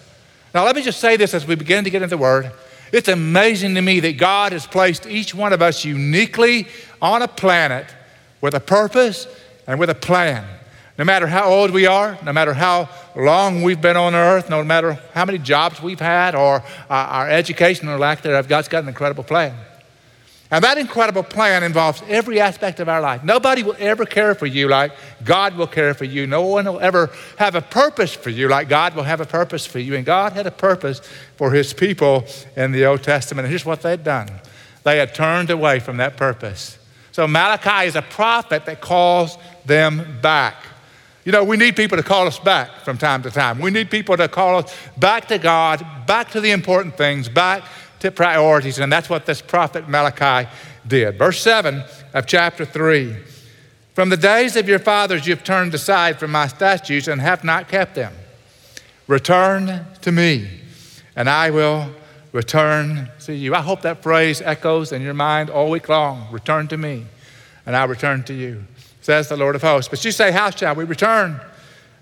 Now, 0.54 0.64
let 0.64 0.76
me 0.76 0.82
just 0.82 1.02
say 1.02 1.18
this 1.18 1.34
as 1.34 1.46
we 1.46 1.56
begin 1.56 1.84
to 1.84 1.90
get 1.90 2.02
into 2.02 2.16
the 2.16 2.22
Word. 2.22 2.52
It's 2.94 3.10
amazing 3.10 3.76
to 3.76 3.82
me 3.82 4.00
that 4.00 4.18
God 4.18 4.54
has 4.54 4.66
placed 4.66 5.06
each 5.06 5.36
one 5.36 5.52
of 5.52 5.62
us 5.62 5.84
uniquely 5.84 6.68
on 7.02 7.22
a 7.22 7.28
planet 7.28 7.86
with 8.40 8.54
a 8.54 8.60
purpose 8.60 9.28
and 9.68 9.80
with 9.80 9.90
a 9.90 9.96
plan. 9.96 10.46
No 11.00 11.06
matter 11.06 11.28
how 11.28 11.46
old 11.46 11.72
we 11.72 11.88
are, 11.88 12.18
no 12.26 12.34
matter 12.34 12.54
how 12.54 12.90
long 13.16 13.64
we've 13.64 13.80
been 13.80 13.96
on 13.96 14.14
earth, 14.14 14.50
no 14.50 14.62
matter 14.66 15.00
how 15.14 15.24
many 15.24 15.38
jobs 15.38 15.82
we've 15.82 16.00
had 16.00 16.36
or 16.36 16.58
uh, 16.58 16.94
our 16.94 17.30
education 17.30 17.88
or 17.88 17.98
lack 17.98 18.22
thereof, 18.22 18.50
God's 18.50 18.68
got 18.68 18.84
an 18.84 18.90
incredible 18.90 19.24
plan. 19.24 19.56
And 20.52 20.62
that 20.62 20.78
incredible 20.78 21.24
plan 21.24 21.64
involves 21.64 22.04
every 22.10 22.42
aspect 22.42 22.82
of 22.82 22.90
our 22.90 23.00
life. 23.00 23.24
Nobody 23.24 23.64
will 23.64 23.78
ever 23.80 24.06
care 24.06 24.36
for 24.36 24.46
you 24.46 24.68
like 24.68 24.92
God 25.24 25.56
will 25.56 25.68
care 25.68 25.94
for 25.94 26.04
you. 26.04 26.28
No 26.28 26.42
one 26.42 26.66
will 26.66 26.82
ever 26.82 27.12
have 27.38 27.56
a 27.56 27.62
purpose 27.62 28.14
for 28.14 28.30
you 28.30 28.50
like 28.50 28.68
God 28.68 28.94
will 28.94 29.04
have 29.04 29.22
a 29.22 29.26
purpose 29.26 29.66
for 29.66 29.80
you. 29.80 29.96
And 29.96 30.06
God 30.06 30.34
had 30.34 30.48
a 30.48 30.52
purpose 30.52 31.00
for 31.38 31.52
his 31.52 31.72
people 31.72 32.26
in 32.58 32.74
the 32.74 32.86
Old 32.86 33.04
Testament. 33.04 33.46
And 33.46 33.52
here's 33.52 33.66
what 33.66 33.84
they'd 33.84 34.04
done 34.04 34.28
they 34.84 34.98
had 34.98 35.16
turned 35.16 35.50
away 35.50 35.80
from 35.80 35.96
that 35.98 36.18
purpose. 36.18 36.78
So 37.14 37.26
Malachi 37.26 37.88
is 37.88 37.96
a 37.96 38.02
prophet 38.02 38.66
that 38.66 38.82
calls 38.82 39.38
them 39.66 40.20
back. 40.22 40.56
You 41.26 41.32
know, 41.34 41.44
we 41.44 41.58
need 41.58 41.76
people 41.76 41.98
to 41.98 42.04
call 42.04 42.28
us 42.28 42.40
back 42.40 42.82
from 42.82 42.98
time 42.98 43.24
to 43.24 43.32
time. 43.32 43.60
We 43.60 43.72
need 43.72 43.92
people 43.92 44.16
to 44.18 44.28
call 44.28 44.60
us 44.60 44.76
back 44.98 45.28
to 45.28 45.38
God, 45.38 45.86
back 46.08 46.32
to 46.32 46.42
the 46.42 46.52
important 46.52 46.98
things, 46.98 47.28
back 47.28 47.64
to 48.00 48.12
priorities. 48.12 48.80
And 48.80 48.92
that's 48.92 49.10
what 49.10 49.26
this 49.26 49.42
prophet 49.42 49.90
Malachi 49.90 50.50
did. 50.88 51.18
Verse 51.18 51.42
7 51.42 51.84
of 52.14 52.26
chapter 52.26 52.64
3 52.64 53.18
From 53.94 54.10
the 54.10 54.18
days 54.18 54.56
of 54.56 54.70
your 54.70 54.80
fathers 54.80 55.28
you've 55.28 55.44
turned 55.44 55.74
aside 55.74 56.20
from 56.20 56.32
my 56.32 56.48
statutes 56.48 57.08
and 57.08 57.20
have 57.20 57.44
not 57.44 57.68
kept 57.68 57.96
them. 57.96 58.14
Return 59.08 59.86
to 60.02 60.12
me, 60.12 60.48
and 61.16 61.30
I 61.30 61.50
will 61.50 61.92
return 62.32 63.10
to 63.22 63.34
you. 63.34 63.56
I 63.56 63.62
hope 63.62 63.82
that 63.82 64.04
phrase 64.04 64.40
echoes 64.40 64.92
in 64.92 65.02
your 65.02 65.16
mind 65.16 65.50
all 65.50 65.70
week 65.70 65.90
long. 65.90 66.32
Return 66.32 66.68
to 66.70 66.78
me, 66.78 67.08
and 67.66 67.76
I'll 67.76 67.88
return 67.88 68.24
to 68.24 68.34
you 68.34 68.64
says 69.02 69.30
the 69.30 69.38
Lord 69.38 69.56
of 69.56 69.62
hosts. 69.62 69.90
But 69.90 70.04
you 70.04 70.12
say, 70.12 70.32
How 70.32 70.50
shall 70.50 70.76
we 70.76 70.84
return? 70.84 71.40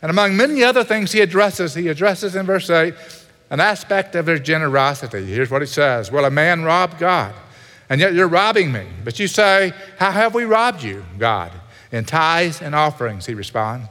And 0.02 0.12
among 0.12 0.38
many 0.38 0.64
other 0.64 0.84
things 0.84 1.12
he 1.12 1.22
addresses, 1.22 1.74
he 1.74 1.88
addresses 1.88 2.36
in 2.36 2.46
verse 2.46 2.70
8 2.70 2.94
an 3.50 3.60
aspect 3.60 4.16
of 4.16 4.26
their 4.26 4.40
generosity. 4.40 5.26
Here's 5.26 5.50
what 5.50 5.62
he 5.62 5.68
says 5.68 6.12
Will 6.12 6.26
a 6.26 6.32
man 6.32 6.64
rob 6.64 7.00
God? 7.00 7.34
And 7.90 8.02
yet 8.02 8.14
you're 8.14 8.28
robbing 8.28 8.72
me. 8.72 8.86
But 9.04 9.20
you 9.20 9.28
say, 9.28 9.74
How 9.98 10.12
have 10.12 10.34
we 10.34 10.44
robbed 10.44 10.84
you, 10.84 11.06
God? 11.18 11.52
In 11.92 12.04
tithes 12.04 12.62
and 12.62 12.76
offerings, 12.76 13.26
he 13.26 13.34
responds. 13.34 13.88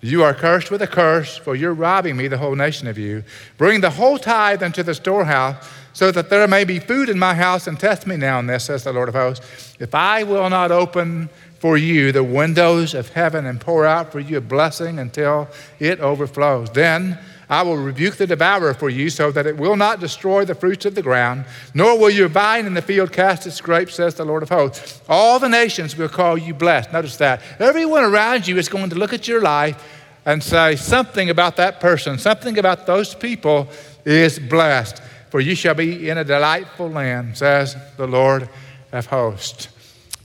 You 0.00 0.22
are 0.22 0.32
cursed 0.32 0.70
with 0.70 0.80
a 0.80 0.86
curse, 0.86 1.36
for 1.36 1.54
you're 1.54 1.74
robbing 1.74 2.16
me, 2.16 2.26
the 2.26 2.38
whole 2.38 2.54
nation 2.54 2.88
of 2.88 2.96
you. 2.96 3.22
Bring 3.58 3.82
the 3.82 3.90
whole 3.90 4.18
tithe 4.18 4.62
into 4.62 4.82
the 4.82 4.94
storehouse, 4.94 5.68
so 5.92 6.10
that 6.12 6.30
there 6.30 6.48
may 6.48 6.64
be 6.64 6.78
food 6.78 7.10
in 7.10 7.18
my 7.18 7.34
house, 7.34 7.66
and 7.66 7.78
test 7.78 8.06
me 8.06 8.16
now 8.16 8.38
in 8.38 8.46
this, 8.46 8.64
says 8.64 8.84
the 8.84 8.92
Lord 8.92 9.10
of 9.10 9.14
hosts. 9.14 9.76
If 9.78 9.94
I 9.94 10.22
will 10.22 10.48
not 10.48 10.70
open 10.70 11.28
for 11.60 11.76
you 11.76 12.10
the 12.10 12.24
windows 12.24 12.94
of 12.94 13.10
heaven 13.10 13.46
and 13.46 13.60
pour 13.60 13.86
out 13.86 14.10
for 14.10 14.18
you 14.18 14.38
a 14.38 14.40
blessing 14.40 14.98
until 14.98 15.48
it 15.78 16.00
overflows, 16.00 16.70
then 16.70 17.18
I 17.50 17.62
will 17.62 17.76
rebuke 17.76 18.14
the 18.14 18.28
devourer 18.28 18.74
for 18.74 18.88
you, 18.88 19.10
so 19.10 19.32
that 19.32 19.44
it 19.44 19.56
will 19.56 19.76
not 19.76 19.98
destroy 19.98 20.44
the 20.44 20.54
fruits 20.54 20.86
of 20.86 20.94
the 20.94 21.02
ground, 21.02 21.44
nor 21.74 21.98
will 21.98 22.08
your 22.08 22.28
vine 22.28 22.64
in 22.64 22.74
the 22.74 22.82
field 22.82 23.12
cast 23.12 23.44
its 23.44 23.60
grapes, 23.60 23.96
says 23.96 24.14
the 24.14 24.24
Lord 24.24 24.44
of 24.44 24.48
hosts. 24.48 25.02
All 25.08 25.40
the 25.40 25.48
nations 25.48 25.96
will 25.96 26.08
call 26.08 26.38
you 26.38 26.54
blessed. 26.54 26.92
Notice 26.92 27.16
that. 27.16 27.42
Everyone 27.58 28.04
around 28.04 28.46
you 28.46 28.56
is 28.56 28.68
going 28.68 28.90
to 28.90 28.96
look 28.96 29.12
at 29.12 29.26
your 29.26 29.42
life 29.42 29.84
and 30.24 30.40
say 30.42 30.76
something 30.76 31.28
about 31.28 31.56
that 31.56 31.80
person, 31.80 32.18
something 32.18 32.56
about 32.56 32.86
those 32.86 33.16
people 33.16 33.68
is 34.04 34.38
blessed. 34.38 35.02
For 35.30 35.40
you 35.40 35.56
shall 35.56 35.74
be 35.74 36.08
in 36.08 36.18
a 36.18 36.24
delightful 36.24 36.88
land, 36.88 37.36
says 37.36 37.76
the 37.96 38.06
Lord 38.06 38.48
of 38.92 39.06
hosts. 39.06 39.68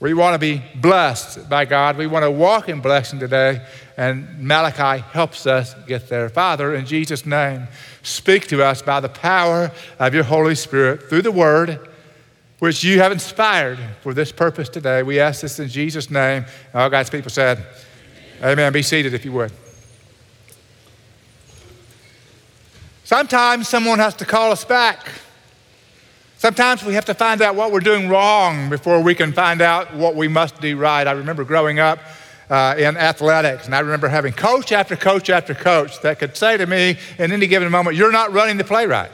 We 0.05 0.13
want 0.13 0.35
to 0.35 0.38
be 0.38 0.62
blessed 0.75 1.50
by 1.50 1.65
God. 1.65 1.97
We 1.97 2.05
want 2.05 2.21
to 2.25 2.29
walk 2.29 2.69
in 2.69 2.79
blessing 2.79 3.17
today. 3.17 3.65
And 3.97 4.38
Malachi 4.38 5.01
helps 5.01 5.47
us 5.47 5.74
get 5.88 6.09
there. 6.09 6.29
Father, 6.29 6.75
in 6.75 6.85
Jesus' 6.85 7.25
name, 7.25 7.67
speak 8.03 8.47
to 8.50 8.63
us 8.63 8.83
by 8.83 9.00
the 9.00 9.09
power 9.09 9.71
of 9.97 10.13
your 10.13 10.24
Holy 10.24 10.53
Spirit 10.53 11.09
through 11.09 11.24
the 11.24 11.31
word 11.31 11.89
which 12.59 12.83
you 12.83 13.00
have 13.00 13.12
inspired 13.12 13.79
for 14.01 14.13
this 14.13 14.31
purpose 14.31 14.69
today. 14.69 15.01
We 15.01 15.19
ask 15.19 15.41
this 15.41 15.57
in 15.59 15.69
Jesus' 15.69 16.12
name. 16.12 16.45
All 16.75 16.91
God's 16.91 17.09
people 17.09 17.31
said, 17.31 17.65
Amen. 18.41 18.51
Amen. 18.59 18.74
Be 18.74 18.83
seated 18.83 19.15
if 19.15 19.25
you 19.25 19.31
would. 19.31 19.51
Sometimes 23.05 23.67
someone 23.67 23.97
has 23.97 24.13
to 24.17 24.25
call 24.25 24.51
us 24.51 24.63
back. 24.65 25.07
Sometimes 26.38 26.84
we 26.84 26.94
have 26.94 27.06
to 27.06 27.13
find 27.13 27.42
out 27.42 27.56
what 27.56 27.72
we're 27.72 27.80
doing 27.80 28.10
wrong 28.10 28.70
before 28.70 29.01
we 29.01 29.15
can 29.15 29.32
find 29.32 29.62
out 29.62 29.94
what 29.94 30.15
we 30.15 30.27
must 30.27 30.60
do 30.60 30.77
right. 30.77 31.08
I 31.08 31.13
remember 31.13 31.44
growing 31.44 31.80
up 31.80 32.00
uh, 32.50 32.75
in 32.77 32.98
athletics. 32.98 33.65
And 33.65 33.75
I 33.75 33.80
remember 33.80 34.08
having 34.08 34.34
coach 34.34 34.72
after 34.72 34.96
coach 34.96 35.30
after 35.30 35.54
coach 35.54 36.01
that 36.01 36.20
could 36.20 36.36
say 36.36 36.58
to 36.58 36.68
me 36.68 36.98
in 37.18 37.32
any 37.32 37.48
given 37.48 37.72
moment, 37.72 37.96
You're 37.96 38.12
not 38.12 38.34
running 38.34 38.58
the 38.58 38.63
play 38.63 38.86
right. 38.86 39.12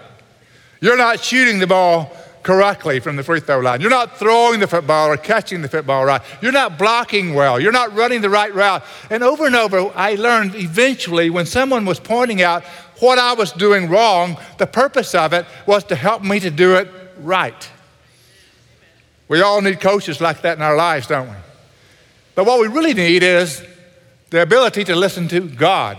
You're 0.82 0.98
not 0.98 1.20
shooting 1.20 1.60
the 1.60 1.68
ball 1.68 2.12
correctly 2.44 3.00
from 3.00 3.16
the 3.16 3.24
free 3.24 3.40
throw 3.40 3.60
line. 3.60 3.82
You're 3.82 3.92
not 3.92 4.18
throwing 4.18 4.60
the 4.60 4.68
football 4.68 5.12
or 5.12 5.18
catching 5.18 5.62
the 5.62 5.70
football 5.70 6.06
right. 6.06 6.22
You're 6.42 6.52
not 6.52 6.80
blocking 6.80 7.36
well. 7.36 7.60
You're 7.60 7.72
not 7.72 7.94
running 7.96 8.22
the 8.22 8.32
right 8.32 8.54
route. 8.54 8.84
And 9.12 9.24
over 9.24 9.46
and 9.46 9.56
over, 9.56 9.92
I 9.96 10.16
learned 10.16 10.56
eventually 10.56 11.30
when 11.30 11.46
someone 11.46 11.86
was 11.86 12.00
pointing 12.00 12.42
out 12.42 12.64
what 13.00 13.20
I 13.20 13.34
was 13.34 13.52
doing 13.52 13.90
wrong, 13.90 14.38
the 14.58 14.66
purpose 14.66 15.14
of 15.14 15.34
it 15.34 15.46
was 15.68 15.84
to 15.86 15.96
help 15.96 16.24
me 16.24 16.40
to 16.40 16.50
do 16.50 16.76
it 16.76 16.88
right. 17.24 17.70
We 19.28 19.42
all 19.42 19.62
need 19.62 19.80
coaches 19.80 20.20
like 20.20 20.42
that 20.42 20.58
in 20.58 20.64
our 20.64 20.76
lives, 20.76 21.08
don't 21.08 21.30
we? 21.30 21.36
But 22.36 22.46
what 22.46 22.60
we 22.60 22.68
really 22.68 22.94
need 22.94 23.24
is 23.24 23.64
the 24.30 24.42
ability 24.42 24.84
to 24.86 24.96
listen 24.96 25.28
to 25.30 25.42
God, 25.42 25.98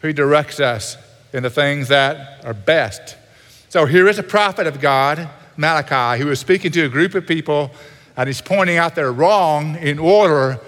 who 0.00 0.12
directs 0.12 0.60
us 0.60 0.96
in 1.32 1.42
the 1.42 1.50
things 1.50 1.88
that 1.88 2.44
are 2.44 2.54
best. 2.54 3.16
So 3.68 3.84
here 3.86 4.08
is 4.08 4.18
a 4.18 4.22
prophet 4.22 4.66
of 4.66 4.80
God, 4.80 5.28
Malachi, 5.56 6.22
who 6.22 6.30
is 6.30 6.40
speaking 6.40 6.70
to 6.72 6.84
a 6.84 6.88
group 6.88 7.14
of 7.14 7.26
people 7.26 7.70
and 8.16 8.28
he's 8.28 8.40
pointing 8.40 8.76
out 8.76 8.94
their 8.94 9.12
wrong 9.12 9.76
in 9.76 9.98
order 9.98 10.60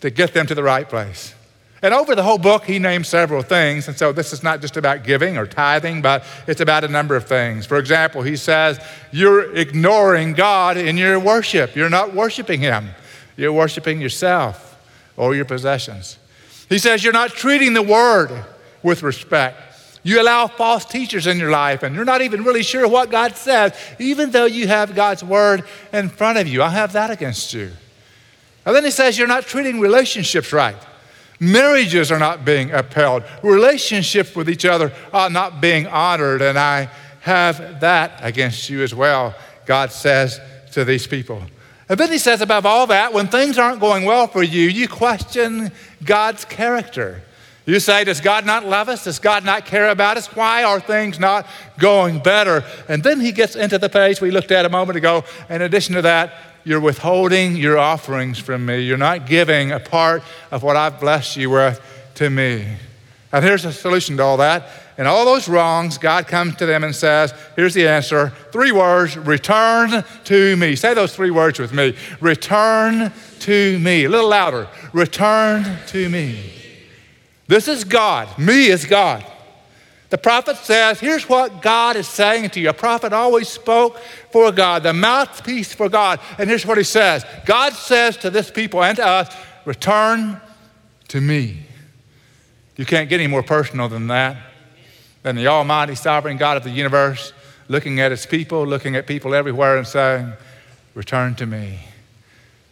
to 0.00 0.10
get 0.10 0.34
them 0.34 0.46
to 0.46 0.54
the 0.54 0.62
right 0.62 0.88
place. 0.88 1.34
And 1.82 1.94
over 1.94 2.14
the 2.14 2.22
whole 2.22 2.38
book, 2.38 2.64
he 2.64 2.78
names 2.78 3.08
several 3.08 3.42
things. 3.42 3.88
And 3.88 3.96
so 3.96 4.12
this 4.12 4.32
is 4.32 4.42
not 4.42 4.60
just 4.60 4.76
about 4.76 5.02
giving 5.02 5.38
or 5.38 5.46
tithing, 5.46 6.02
but 6.02 6.24
it's 6.46 6.60
about 6.60 6.84
a 6.84 6.88
number 6.88 7.16
of 7.16 7.24
things. 7.24 7.64
For 7.64 7.78
example, 7.78 8.20
he 8.22 8.36
says, 8.36 8.78
You're 9.12 9.54
ignoring 9.56 10.34
God 10.34 10.76
in 10.76 10.98
your 10.98 11.18
worship. 11.18 11.74
You're 11.74 11.88
not 11.88 12.14
worshiping 12.14 12.60
him. 12.60 12.90
You're 13.36 13.52
worshiping 13.52 14.00
yourself 14.00 14.78
or 15.16 15.34
your 15.34 15.46
possessions. 15.46 16.18
He 16.68 16.78
says 16.78 17.02
you're 17.02 17.12
not 17.12 17.30
treating 17.30 17.72
the 17.72 17.82
word 17.82 18.30
with 18.82 19.02
respect. 19.02 19.58
You 20.02 20.22
allow 20.22 20.46
false 20.46 20.84
teachers 20.84 21.26
in 21.26 21.38
your 21.38 21.50
life, 21.50 21.82
and 21.82 21.94
you're 21.94 22.04
not 22.04 22.22
even 22.22 22.42
really 22.42 22.62
sure 22.62 22.88
what 22.88 23.10
God 23.10 23.36
says, 23.36 23.74
even 23.98 24.30
though 24.30 24.46
you 24.46 24.66
have 24.68 24.94
God's 24.94 25.22
word 25.22 25.64
in 25.92 26.08
front 26.08 26.38
of 26.38 26.48
you. 26.48 26.62
I 26.62 26.70
have 26.70 26.92
that 26.92 27.10
against 27.10 27.52
you. 27.52 27.70
And 28.64 28.74
then 28.74 28.84
he 28.84 28.90
says 28.90 29.18
you're 29.18 29.26
not 29.26 29.44
treating 29.44 29.80
relationships 29.80 30.52
right. 30.52 30.76
Marriages 31.40 32.12
are 32.12 32.18
not 32.18 32.44
being 32.44 32.70
upheld. 32.70 33.24
Relationships 33.42 34.36
with 34.36 34.48
each 34.48 34.66
other 34.66 34.92
are 35.12 35.30
not 35.30 35.60
being 35.60 35.86
honored, 35.86 36.42
and 36.42 36.58
I 36.58 36.90
have 37.20 37.80
that 37.80 38.20
against 38.22 38.68
you 38.68 38.82
as 38.82 38.94
well, 38.94 39.34
God 39.64 39.90
says 39.90 40.38
to 40.72 40.84
these 40.84 41.06
people. 41.06 41.42
And 41.88 41.98
then 41.98 42.12
he 42.12 42.18
says, 42.18 42.40
above 42.40 42.66
all 42.66 42.86
that, 42.88 43.12
when 43.12 43.26
things 43.26 43.58
aren't 43.58 43.80
going 43.80 44.04
well 44.04 44.26
for 44.26 44.42
you, 44.42 44.68
you 44.68 44.86
question 44.86 45.72
God's 46.04 46.44
character. 46.44 47.22
You 47.66 47.78
say, 47.78 48.04
Does 48.04 48.20
God 48.20 48.46
not 48.46 48.64
love 48.66 48.88
us? 48.88 49.04
Does 49.04 49.18
God 49.18 49.44
not 49.44 49.64
care 49.64 49.90
about 49.90 50.16
us? 50.16 50.26
Why 50.34 50.64
are 50.64 50.80
things 50.80 51.18
not 51.18 51.46
going 51.78 52.20
better? 52.20 52.64
And 52.88 53.02
then 53.02 53.20
he 53.20 53.32
gets 53.32 53.54
into 53.54 53.78
the 53.78 53.88
page 53.88 54.20
we 54.20 54.30
looked 54.30 54.50
at 54.50 54.64
a 54.64 54.68
moment 54.68 54.96
ago. 54.96 55.24
In 55.48 55.62
addition 55.62 55.94
to 55.94 56.02
that, 56.02 56.34
you're 56.64 56.80
withholding 56.80 57.56
your 57.56 57.78
offerings 57.78 58.38
from 58.38 58.66
me. 58.66 58.80
You're 58.80 58.96
not 58.96 59.26
giving 59.26 59.72
a 59.72 59.80
part 59.80 60.22
of 60.50 60.62
what 60.62 60.76
I've 60.76 61.00
blessed 61.00 61.36
you 61.36 61.50
with 61.50 61.80
to 62.16 62.30
me. 62.30 62.66
And 63.32 63.44
here's 63.44 63.64
a 63.64 63.72
solution 63.72 64.16
to 64.16 64.22
all 64.22 64.36
that. 64.38 64.68
And 64.98 65.08
all 65.08 65.24
those 65.24 65.48
wrongs, 65.48 65.96
God 65.96 66.26
comes 66.26 66.56
to 66.56 66.66
them 66.66 66.84
and 66.84 66.94
says, 66.94 67.32
Here's 67.56 67.72
the 67.72 67.88
answer. 67.88 68.32
Three 68.52 68.72
words 68.72 69.16
return 69.16 70.04
to 70.24 70.56
me. 70.56 70.76
Say 70.76 70.92
those 70.92 71.14
three 71.14 71.30
words 71.30 71.58
with 71.58 71.72
me. 71.72 71.96
Return 72.20 73.12
to 73.40 73.78
me. 73.78 74.04
A 74.04 74.10
little 74.10 74.28
louder. 74.28 74.68
Return 74.92 75.78
to 75.86 76.08
me. 76.08 76.52
This 77.46 77.66
is 77.66 77.84
God. 77.84 78.38
Me 78.38 78.66
is 78.66 78.84
God. 78.84 79.24
The 80.10 80.18
prophet 80.18 80.56
says, 80.56 80.98
Here's 81.00 81.28
what 81.28 81.62
God 81.62 81.96
is 81.96 82.08
saying 82.08 82.50
to 82.50 82.60
you. 82.60 82.68
A 82.68 82.74
prophet 82.74 83.12
always 83.12 83.48
spoke 83.48 83.98
for 84.30 84.52
God, 84.52 84.82
the 84.82 84.92
mouthpiece 84.92 85.72
for 85.72 85.88
God. 85.88 86.20
And 86.36 86.50
here's 86.50 86.66
what 86.66 86.78
he 86.78 86.84
says 86.84 87.24
God 87.46 87.72
says 87.72 88.16
to 88.18 88.30
this 88.30 88.50
people 88.50 88.82
and 88.82 88.96
to 88.96 89.06
us, 89.06 89.34
Return 89.64 90.40
to 91.08 91.20
me. 91.20 91.62
You 92.76 92.84
can't 92.84 93.08
get 93.08 93.20
any 93.20 93.28
more 93.28 93.42
personal 93.42 93.88
than 93.88 94.08
that 94.08 94.36
than 95.22 95.36
the 95.36 95.46
Almighty 95.46 95.94
Sovereign 95.94 96.38
God 96.38 96.56
of 96.56 96.64
the 96.64 96.70
universe 96.70 97.32
looking 97.68 98.00
at 98.00 98.10
his 98.10 98.26
people, 98.26 98.66
looking 98.66 98.96
at 98.96 99.06
people 99.06 99.34
everywhere 99.34 99.76
and 99.76 99.86
saying, 99.86 100.32
Return 100.94 101.36
to 101.36 101.46
me. 101.46 101.78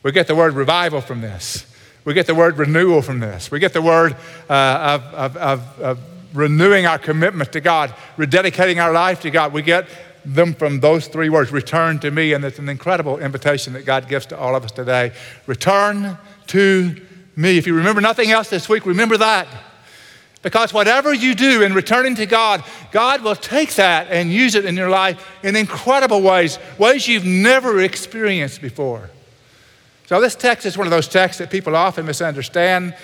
We 0.02 0.11
get 0.11 0.26
the 0.26 0.35
word 0.35 0.54
revival 0.54 1.00
from 1.00 1.21
this. 1.21 1.66
We 2.04 2.14
get 2.14 2.26
the 2.26 2.35
word 2.35 2.59
renewal 2.59 3.02
from 3.02 3.21
this. 3.21 3.50
We 3.50 3.61
get 3.61 3.75
the 3.75 3.83
word 3.83 4.16
uh, 4.49 4.52
of, 4.52 5.02
of, 5.14 5.37
of, 5.37 5.80
of 5.80 5.99
renewing 6.32 6.87
our 6.87 6.99
commitment 6.99 7.52
to 7.52 7.61
God, 7.61 7.94
rededicating 8.16 8.82
our 8.82 8.92
life 8.92 9.20
to 9.23 9.30
God. 9.30 9.52
We 9.52 9.62
get 9.62 9.88
them 10.25 10.54
from 10.54 10.80
those 10.80 11.08
three 11.08 11.28
words 11.28 11.50
return 11.50 11.99
to 12.00 12.11
me. 12.11 12.32
And 12.32 12.44
it's 12.44 12.58
an 12.58 12.68
incredible 12.68 13.18
invitation 13.18 13.73
that 13.73 13.85
God 13.85 14.08
gives 14.08 14.26
to 14.26 14.38
all 14.38 14.54
of 14.54 14.64
us 14.64 14.73
today. 14.73 15.12
Return 15.47 16.18
to 16.49 16.97
me. 17.37 17.56
If 17.56 17.66
you 17.66 17.75
remember 17.75 18.00
nothing 18.00 18.30
else 18.30 18.50
this 18.50 18.68
week, 18.68 18.85
remember 18.85 19.16
that. 19.16 19.47
Because 20.42 20.73
whatever 20.73 21.12
you 21.12 21.35
do 21.35 21.62
in 21.62 21.75
returning 21.75 22.14
to 22.16 22.26
God, 22.26 22.62
God 22.92 23.23
will 23.23 23.35
take 23.35 23.75
that 23.75 24.08
and 24.08 24.30
use 24.30 24.54
it 24.54 24.64
in 24.64 24.76
your 24.76 24.88
life 24.88 25.26
in 25.42 25.56
incredible 25.56 26.23
ways, 26.23 26.58
ways 26.78 27.08
you've 27.08 27.25
never 27.25 27.80
experienced 27.80 28.62
before. 28.62 29.11
So, 30.06 30.20
this 30.20 30.37
text 30.37 30.64
is 30.64 30.78
one 30.78 30.87
of 30.87 30.90
those 30.90 31.08
texts 31.08 31.38
that 31.38 31.50
people 31.50 31.76
often 31.76 32.06
misunderstand. 32.06 32.94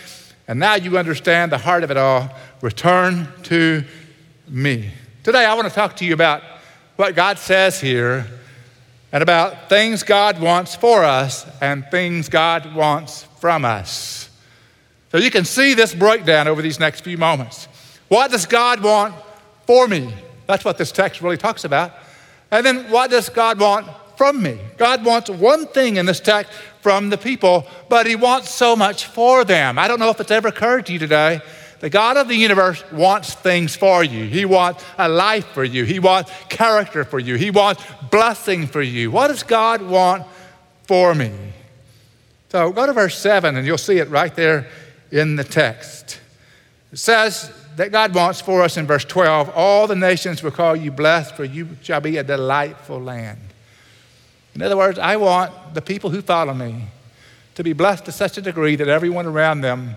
And 0.46 0.60
now 0.60 0.74
you 0.74 0.98
understand 0.98 1.52
the 1.52 1.58
heart 1.58 1.84
of 1.84 1.90
it 1.90 1.96
all. 1.96 2.30
Return 2.60 3.28
to 3.44 3.84
me. 4.48 4.90
Today, 5.22 5.44
I 5.44 5.54
want 5.54 5.68
to 5.68 5.74
talk 5.74 5.96
to 5.96 6.04
you 6.04 6.12
about 6.12 6.42
what 6.96 7.14
God 7.14 7.38
says 7.38 7.80
here 7.80 8.26
and 9.10 9.22
about 9.22 9.68
things 9.68 10.02
God 10.02 10.40
wants 10.40 10.74
for 10.74 11.02
us 11.04 11.46
and 11.60 11.84
things 11.90 12.28
God 12.28 12.74
wants 12.74 13.22
from 13.40 13.64
us. 13.64 14.28
So 15.12 15.18
you 15.18 15.30
can 15.30 15.44
see 15.44 15.74
this 15.74 15.94
breakdown 15.94 16.48
over 16.48 16.60
these 16.60 16.80
next 16.80 17.02
few 17.02 17.16
moments. 17.16 17.68
What 18.08 18.30
does 18.30 18.46
God 18.46 18.82
want 18.82 19.14
for 19.66 19.88
me? 19.88 20.12
That's 20.46 20.64
what 20.64 20.76
this 20.76 20.92
text 20.92 21.22
really 21.22 21.36
talks 21.36 21.64
about. 21.64 21.92
And 22.50 22.66
then 22.66 22.90
what 22.90 23.10
does 23.10 23.28
God 23.28 23.58
want 23.58 23.86
from 24.16 24.42
me? 24.42 24.58
God 24.76 25.04
wants 25.04 25.30
one 25.30 25.66
thing 25.68 25.96
in 25.96 26.06
this 26.06 26.20
text 26.20 26.52
from 26.84 27.08
the 27.08 27.16
people, 27.16 27.66
but 27.88 28.06
He 28.06 28.14
wants 28.14 28.50
so 28.50 28.76
much 28.76 29.06
for 29.06 29.42
them. 29.42 29.78
I 29.78 29.88
don't 29.88 29.98
know 29.98 30.10
if 30.10 30.20
it's 30.20 30.30
ever 30.30 30.48
occurred 30.48 30.84
to 30.86 30.92
you 30.92 30.98
today 30.98 31.40
The 31.80 31.88
God 31.88 32.18
of 32.18 32.28
the 32.28 32.36
universe 32.36 32.84
wants 32.92 33.32
things 33.32 33.74
for 33.74 34.04
you. 34.04 34.24
He 34.26 34.44
wants 34.44 34.84
a 34.98 35.08
life 35.08 35.46
for 35.54 35.64
you. 35.64 35.84
He 35.84 35.98
wants 35.98 36.30
character 36.48 37.04
for 37.04 37.18
you. 37.18 37.36
He 37.36 37.50
wants 37.50 37.82
blessing 38.10 38.66
for 38.66 38.82
you. 38.82 39.10
What 39.10 39.28
does 39.28 39.42
God 39.42 39.80
want 39.80 40.24
for 40.82 41.14
me? 41.14 41.32
So 42.50 42.70
go 42.70 42.86
to 42.86 42.92
verse 42.92 43.18
7 43.18 43.56
and 43.56 43.66
you'll 43.66 43.78
see 43.78 43.98
it 43.98 44.08
right 44.10 44.34
there 44.34 44.68
in 45.10 45.36
the 45.36 45.44
text. 45.44 46.20
It 46.92 46.98
says 46.98 47.50
that 47.76 47.92
God 47.92 48.14
wants 48.14 48.40
for 48.42 48.62
us 48.62 48.76
in 48.76 48.86
verse 48.86 49.04
12 49.04 49.50
all 49.54 49.86
the 49.86 49.96
nations 49.96 50.42
will 50.42 50.52
call 50.52 50.76
you 50.76 50.90
blessed, 50.90 51.34
for 51.34 51.44
you 51.44 51.68
shall 51.82 52.00
be 52.00 52.18
a 52.18 52.24
delightful 52.24 53.00
land. 53.00 53.40
In 54.54 54.62
other 54.62 54.76
words, 54.76 54.98
I 54.98 55.16
want 55.16 55.74
the 55.74 55.82
people 55.82 56.10
who 56.10 56.22
follow 56.22 56.54
me 56.54 56.86
to 57.54 57.64
be 57.64 57.72
blessed 57.72 58.04
to 58.06 58.12
such 58.12 58.38
a 58.38 58.42
degree 58.42 58.76
that 58.76 58.88
everyone 58.88 59.26
around 59.26 59.60
them 59.60 59.96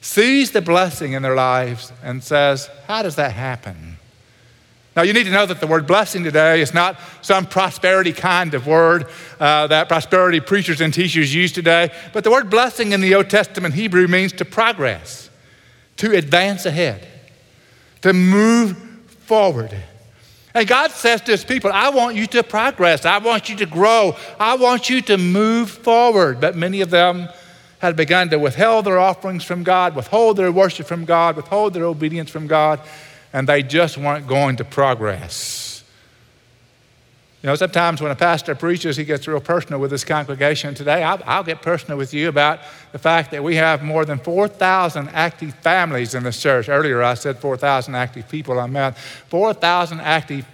sees 0.00 0.50
the 0.50 0.60
blessing 0.60 1.12
in 1.12 1.22
their 1.22 1.34
lives 1.34 1.92
and 2.02 2.22
says, 2.22 2.68
How 2.86 3.02
does 3.02 3.16
that 3.16 3.32
happen? 3.32 3.98
Now, 4.96 5.02
you 5.02 5.12
need 5.12 5.24
to 5.24 5.30
know 5.30 5.46
that 5.46 5.58
the 5.58 5.66
word 5.66 5.88
blessing 5.88 6.22
today 6.22 6.60
is 6.60 6.72
not 6.72 7.00
some 7.20 7.46
prosperity 7.46 8.12
kind 8.12 8.54
of 8.54 8.66
word 8.66 9.06
uh, 9.40 9.66
that 9.66 9.88
prosperity 9.88 10.38
preachers 10.38 10.80
and 10.80 10.94
teachers 10.94 11.34
use 11.34 11.50
today, 11.50 11.90
but 12.12 12.22
the 12.22 12.30
word 12.30 12.48
blessing 12.48 12.92
in 12.92 13.00
the 13.00 13.14
Old 13.16 13.28
Testament 13.28 13.74
Hebrew 13.74 14.06
means 14.06 14.32
to 14.34 14.44
progress, 14.44 15.30
to 15.96 16.16
advance 16.16 16.64
ahead, 16.64 17.08
to 18.02 18.12
move 18.12 18.76
forward. 19.08 19.76
And 20.54 20.68
God 20.68 20.92
says 20.92 21.20
to 21.22 21.32
his 21.32 21.44
people, 21.44 21.72
I 21.72 21.88
want 21.88 22.14
you 22.14 22.28
to 22.28 22.44
progress. 22.44 23.04
I 23.04 23.18
want 23.18 23.48
you 23.48 23.56
to 23.56 23.66
grow. 23.66 24.16
I 24.38 24.56
want 24.56 24.88
you 24.88 25.00
to 25.02 25.18
move 25.18 25.68
forward. 25.68 26.40
But 26.40 26.54
many 26.56 26.80
of 26.80 26.90
them 26.90 27.28
had 27.80 27.96
begun 27.96 28.30
to 28.30 28.38
withhold 28.38 28.86
their 28.86 28.98
offerings 28.98 29.42
from 29.44 29.64
God, 29.64 29.96
withhold 29.96 30.36
their 30.36 30.52
worship 30.52 30.86
from 30.86 31.04
God, 31.04 31.36
withhold 31.36 31.74
their 31.74 31.84
obedience 31.84 32.30
from 32.30 32.46
God, 32.46 32.80
and 33.32 33.48
they 33.48 33.62
just 33.62 33.98
weren't 33.98 34.26
going 34.28 34.56
to 34.56 34.64
progress. 34.64 35.63
You 37.44 37.48
know, 37.48 37.56
sometimes 37.56 38.00
when 38.00 38.10
a 38.10 38.16
pastor 38.16 38.54
preaches, 38.54 38.96
he 38.96 39.04
gets 39.04 39.28
real 39.28 39.38
personal 39.38 39.78
with 39.78 39.90
his 39.90 40.02
congregation. 40.02 40.74
Today, 40.74 41.02
I'll, 41.02 41.20
I'll 41.26 41.44
get 41.44 41.60
personal 41.60 41.98
with 41.98 42.14
you 42.14 42.30
about 42.30 42.60
the 42.92 42.98
fact 42.98 43.32
that 43.32 43.44
we 43.44 43.56
have 43.56 43.82
more 43.82 44.06
than 44.06 44.18
4,000 44.18 45.10
active 45.10 45.52
families 45.56 46.14
in 46.14 46.22
this 46.22 46.40
church. 46.40 46.70
Earlier, 46.70 47.02
I 47.02 47.12
said 47.12 47.38
4,000 47.38 47.94
active 47.94 48.30
people. 48.30 48.58
I 48.58 48.66
meant 48.66 48.96
4,000 48.96 50.00
active 50.00 50.46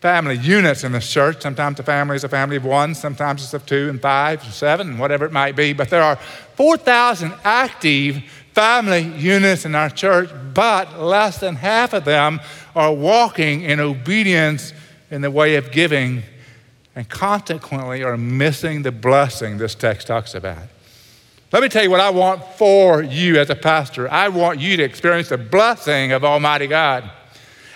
family 0.00 0.36
units 0.36 0.82
in 0.82 0.90
this 0.90 1.08
church. 1.08 1.42
Sometimes 1.42 1.78
a 1.78 1.84
family 1.84 2.16
is 2.16 2.24
a 2.24 2.28
family 2.28 2.56
of 2.56 2.64
one, 2.64 2.96
sometimes 2.96 3.44
it's 3.44 3.54
of 3.54 3.64
two 3.64 3.88
and 3.88 4.02
five, 4.02 4.42
and 4.42 4.52
seven, 4.52 4.98
whatever 4.98 5.24
it 5.24 5.30
might 5.30 5.54
be. 5.54 5.72
But 5.72 5.90
there 5.90 6.02
are 6.02 6.16
4,000 6.56 7.34
active 7.44 8.20
family 8.52 9.02
units 9.16 9.64
in 9.64 9.76
our 9.76 9.90
church, 9.90 10.28
but 10.54 10.98
less 10.98 11.38
than 11.38 11.54
half 11.54 11.92
of 11.92 12.04
them 12.04 12.40
are 12.74 12.92
walking 12.92 13.62
in 13.62 13.78
obedience 13.78 14.72
in 15.08 15.20
the 15.20 15.30
way 15.30 15.54
of 15.54 15.70
giving 15.70 16.24
and 16.94 17.08
consequently 17.08 18.02
are 18.02 18.16
missing 18.16 18.82
the 18.82 18.92
blessing 18.92 19.58
this 19.58 19.74
text 19.74 20.06
talks 20.06 20.34
about. 20.34 20.62
Let 21.52 21.62
me 21.62 21.68
tell 21.68 21.82
you 21.82 21.90
what 21.90 22.00
I 22.00 22.10
want 22.10 22.42
for 22.56 23.02
you 23.02 23.38
as 23.38 23.50
a 23.50 23.54
pastor. 23.54 24.10
I 24.10 24.28
want 24.28 24.58
you 24.58 24.76
to 24.78 24.82
experience 24.82 25.28
the 25.28 25.38
blessing 25.38 26.12
of 26.12 26.24
Almighty 26.24 26.66
God. 26.66 27.10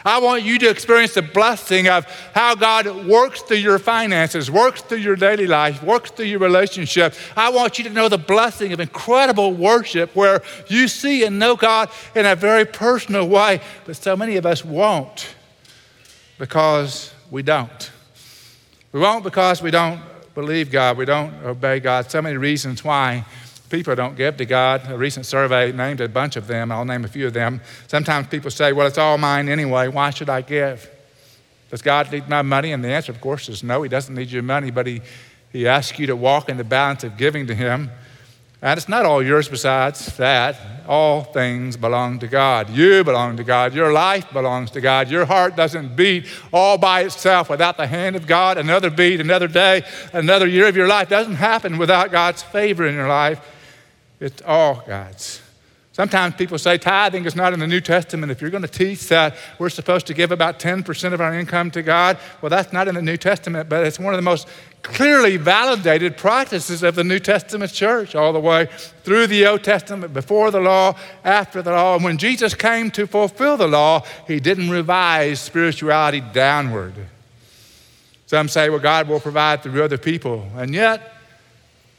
I 0.07 0.21
want 0.21 0.45
you 0.45 0.59
to 0.61 0.71
experience 0.71 1.15
the 1.15 1.23
blessing 1.23 1.89
of 1.89 2.05
how 2.33 2.55
God 2.55 3.07
works 3.07 3.43
through 3.43 3.57
your 3.57 3.81
finances, 3.81 4.49
works 4.49 4.81
through 4.81 4.99
your 4.99 5.17
daily 5.17 5.49
life, 5.49 5.83
works 5.83 6.13
through 6.13 6.27
your 6.27 6.39
relationship. 6.39 7.13
I 7.37 7.51
want 7.51 7.77
you 7.77 7.85
to 7.85 7.91
know 7.91 8.09
the 8.09 8.17
blessing 8.17 8.73
of 8.73 8.79
incredible 8.79 9.53
worship 9.53 10.15
where 10.15 10.43
you 10.69 10.87
see 10.87 11.25
and 11.25 11.41
know 11.41 11.57
God 11.57 11.91
in 12.15 12.25
a 12.25 12.37
very 12.37 12.65
personal 12.65 13.29
way, 13.29 13.61
but 13.85 13.97
so 13.97 14.17
many 14.17 14.37
of 14.37 14.47
us 14.47 14.65
won't 14.65 15.35
because 16.39 17.13
we 17.29 17.43
don't. 17.43 17.91
We 18.97 19.03
won't 19.03 19.25
because 19.25 19.61
we 19.61 19.71
don't 19.71 20.01
believe 20.35 20.71
God, 20.71 20.97
we 20.97 21.05
don't 21.05 21.31
obey 21.45 21.81
God. 21.81 22.11
So 22.11 22.23
many 22.23 22.39
reasons 22.39 22.83
why 22.83 23.27
people 23.69 23.95
don't 23.95 24.17
give 24.17 24.39
to 24.39 24.47
God. 24.47 24.91
A 24.91 24.97
recent 24.97 25.27
survey 25.27 25.71
named 25.71 26.01
a 26.01 26.09
bunch 26.09 26.37
of 26.37 26.47
them. 26.47 26.73
I'll 26.73 26.87
name 26.87 27.05
a 27.05 27.09
few 27.09 27.27
of 27.27 27.35
them. 27.35 27.61
Sometimes 27.89 28.29
people 28.29 28.51
say, 28.51 28.73
Well, 28.73 28.87
it's 28.87 28.97
all 28.97 29.19
mine 29.19 29.51
anyway. 29.51 29.89
Why 29.89 30.09
should 30.09 30.31
I 30.31 30.41
give? 30.41 30.91
Does 31.71 31.83
God 31.83 32.11
need 32.11 32.27
my 32.27 32.41
money? 32.41 32.73
And 32.73 32.83
the 32.83 32.89
answer, 32.89 33.13
of 33.13 33.21
course, 33.21 33.51
is 33.51 33.63
no, 33.63 33.83
He 33.83 33.91
doesn't 33.91 34.15
need 34.15 34.31
your 34.31 34.43
money, 34.43 34.71
but 34.71 34.87
He, 34.87 35.03
he 35.53 35.69
asks 35.69 35.99
you 35.99 36.07
to 36.07 36.17
walk 36.17 36.49
in 36.49 36.57
the 36.57 36.65
balance 36.65 37.05
of 37.05 37.19
giving 37.19 37.47
to 37.49 37.55
Him. 37.55 37.91
And 38.63 38.79
it's 38.79 38.89
not 38.89 39.05
all 39.05 39.23
yours 39.23 39.49
besides 39.49 40.17
that. 40.17 40.59
All 40.89 41.25
things 41.25 41.77
belong 41.77 42.21
to 42.21 42.29
God. 42.29 42.71
You 42.71 43.05
belong 43.05 43.37
to 43.37 43.45
God. 43.45 43.75
Your 43.75 43.93
life 43.93 44.33
belongs 44.33 44.71
to 44.73 44.81
God. 44.81 45.11
Your 45.11 45.25
heart 45.25 45.57
doesn't 45.57 45.97
beat 45.97 46.27
all 46.53 46.79
by 46.79 47.03
itself 47.03 47.51
without 47.51 47.77
the 47.77 47.87
hand 47.87 48.17
of 48.17 48.27
God. 48.27 48.57
Another 48.57 48.89
beat, 48.89 49.21
another 49.21 49.49
day, 49.49 49.85
another 50.13 50.47
year 50.47 50.69
of 50.69 50.77
your 50.77 50.89
life 50.89 51.09
doesn't 51.09 51.35
happen 51.35 51.77
without 51.77 52.13
God's 52.13 52.43
favor 52.43 52.87
in 52.87 52.95
your 52.95 53.09
life. 53.09 53.41
It's 54.21 54.41
all 54.43 54.83
God's. 54.87 55.43
Sometimes 55.97 56.35
people 56.35 56.59
say 56.59 56.77
tithing 56.77 57.25
is 57.25 57.35
not 57.35 57.55
in 57.55 57.59
the 57.59 57.67
New 57.67 57.81
Testament. 57.81 58.31
If 58.31 58.43
you're 58.43 58.51
going 58.51 58.61
to 58.61 58.69
teach 58.69 59.09
that 59.09 59.35
we're 59.59 59.71
supposed 59.71 60.07
to 60.09 60.13
give 60.13 60.31
about 60.31 60.59
10% 60.61 61.15
of 61.15 61.23
our 61.23 61.33
income 61.33 61.71
to 61.71 61.83
God, 61.83 62.19
well, 62.43 62.51
that's 62.51 62.71
not 62.71 62.87
in 62.87 62.97
the 62.97 63.01
New 63.01 63.17
Testament, 63.17 63.71
but 63.71 63.87
it's 63.87 63.99
one 63.99 64.13
of 64.13 64.19
the 64.19 64.23
most 64.23 64.47
clearly 64.83 65.39
validated 65.39 66.19
practices 66.19 66.83
of 66.83 66.97
the 66.97 67.03
New 67.03 67.19
Testament 67.19 67.73
church, 67.73 68.15
all 68.15 68.35
the 68.35 68.41
way 68.41 68.69
through 69.05 69.27
the 69.27 69.47
Old 69.47 69.65
Testament, 69.65 70.13
before 70.13 70.51
the 70.51 70.61
law, 70.61 70.95
after 71.25 71.63
the 71.63 71.71
law. 71.71 71.95
And 71.95 72.05
when 72.05 72.19
Jesus 72.19 72.53
came 72.53 72.91
to 72.91 73.07
fulfill 73.07 73.57
the 73.57 73.67
law, 73.67 74.05
he 74.27 74.39
didn't 74.39 74.69
revise 74.69 75.41
spirituality 75.41 76.21
downward. 76.21 76.93
Some 78.27 78.51
say, 78.51 78.69
well, 78.69 78.81
God 78.81 79.09
will 79.09 79.21
provide 79.21 79.63
through 79.63 79.83
other 79.83 79.97
people. 79.97 80.47
And 80.57 80.75
yet, 80.75 81.16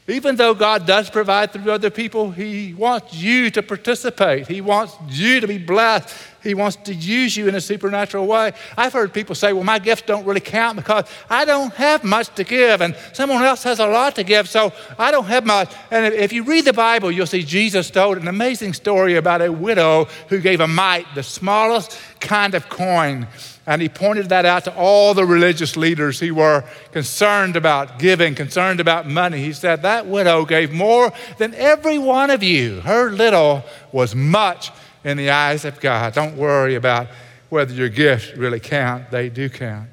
even 0.08 0.36
though 0.36 0.54
God 0.54 0.86
does 0.86 1.10
provide 1.10 1.52
through 1.52 1.70
other 1.70 1.90
people, 1.90 2.30
He 2.30 2.72
wants 2.74 3.14
you 3.14 3.50
to 3.50 3.62
participate. 3.62 4.48
He 4.48 4.60
wants 4.60 4.96
you 5.08 5.40
to 5.40 5.46
be 5.46 5.58
blessed. 5.58 6.14
He 6.42 6.54
wants 6.54 6.76
to 6.84 6.94
use 6.94 7.36
you 7.36 7.48
in 7.48 7.54
a 7.54 7.60
supernatural 7.60 8.26
way. 8.26 8.52
I've 8.76 8.92
heard 8.92 9.12
people 9.12 9.34
say, 9.34 9.52
well, 9.52 9.64
my 9.64 9.78
gifts 9.78 10.02
don't 10.02 10.24
really 10.24 10.40
count 10.40 10.76
because 10.76 11.04
I 11.28 11.44
don't 11.44 11.72
have 11.74 12.04
much 12.04 12.34
to 12.36 12.44
give, 12.44 12.80
and 12.80 12.96
someone 13.12 13.42
else 13.42 13.62
has 13.64 13.80
a 13.80 13.86
lot 13.86 14.14
to 14.16 14.24
give, 14.24 14.48
so 14.48 14.72
I 14.98 15.10
don't 15.10 15.26
have 15.26 15.44
much. 15.44 15.72
And 15.90 16.14
if 16.14 16.32
you 16.32 16.44
read 16.44 16.64
the 16.64 16.72
Bible, 16.72 17.10
you'll 17.10 17.26
see 17.26 17.42
Jesus 17.42 17.90
told 17.90 18.18
an 18.18 18.28
amazing 18.28 18.72
story 18.72 19.16
about 19.16 19.42
a 19.42 19.52
widow 19.52 20.06
who 20.28 20.40
gave 20.40 20.60
a 20.60 20.68
mite, 20.68 21.06
the 21.14 21.22
smallest 21.22 21.98
kind 22.20 22.54
of 22.54 22.68
coin. 22.68 23.26
And 23.66 23.82
he 23.82 23.90
pointed 23.90 24.30
that 24.30 24.46
out 24.46 24.64
to 24.64 24.74
all 24.74 25.12
the 25.12 25.26
religious 25.26 25.76
leaders 25.76 26.18
who 26.18 26.34
were 26.34 26.64
concerned 26.92 27.54
about 27.54 27.98
giving, 27.98 28.34
concerned 28.34 28.80
about 28.80 29.06
money. 29.06 29.38
He 29.44 29.52
said, 29.52 29.82
That 29.82 30.06
widow 30.06 30.46
gave 30.46 30.72
more 30.72 31.12
than 31.36 31.52
every 31.52 31.98
one 31.98 32.30
of 32.30 32.42
you. 32.42 32.80
Her 32.80 33.10
little 33.10 33.62
was 33.92 34.14
much 34.14 34.70
in 35.08 35.16
the 35.16 35.30
eyes 35.30 35.64
of 35.64 35.80
God. 35.80 36.12
Don't 36.12 36.36
worry 36.36 36.74
about 36.74 37.08
whether 37.48 37.72
your 37.72 37.88
gifts 37.88 38.36
really 38.36 38.60
count, 38.60 39.10
they 39.10 39.30
do 39.30 39.48
count. 39.48 39.88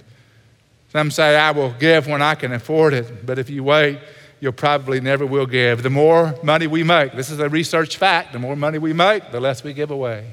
Some 0.92 1.10
say, 1.10 1.38
I 1.38 1.52
will 1.52 1.72
give 1.72 2.06
when 2.06 2.22
I 2.22 2.36
can 2.36 2.52
afford 2.52 2.94
it, 2.94 3.26
but 3.26 3.40
if 3.40 3.50
you 3.50 3.64
wait, 3.64 4.00
you'll 4.42 4.52
probably 4.52 5.00
never 5.00 5.26
will 5.26 5.46
give. 5.46 5.84
The 5.84 5.90
more 5.90 6.38
money 6.44 6.68
we 6.68 6.84
make, 6.84 7.14
this 7.14 7.30
is 7.30 7.40
a 7.40 7.48
research 7.48 7.96
fact, 7.96 8.34
the 8.34 8.40
more 8.40 8.58
money 8.58 8.78
we 8.78 8.92
make, 8.92 9.32
the 9.32 9.40
less 9.40 9.64
we 9.64 9.74
give 9.74 9.90
away. 9.90 10.28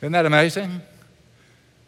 Isn't 0.00 0.12
that 0.12 0.26
amazing? 0.26 0.80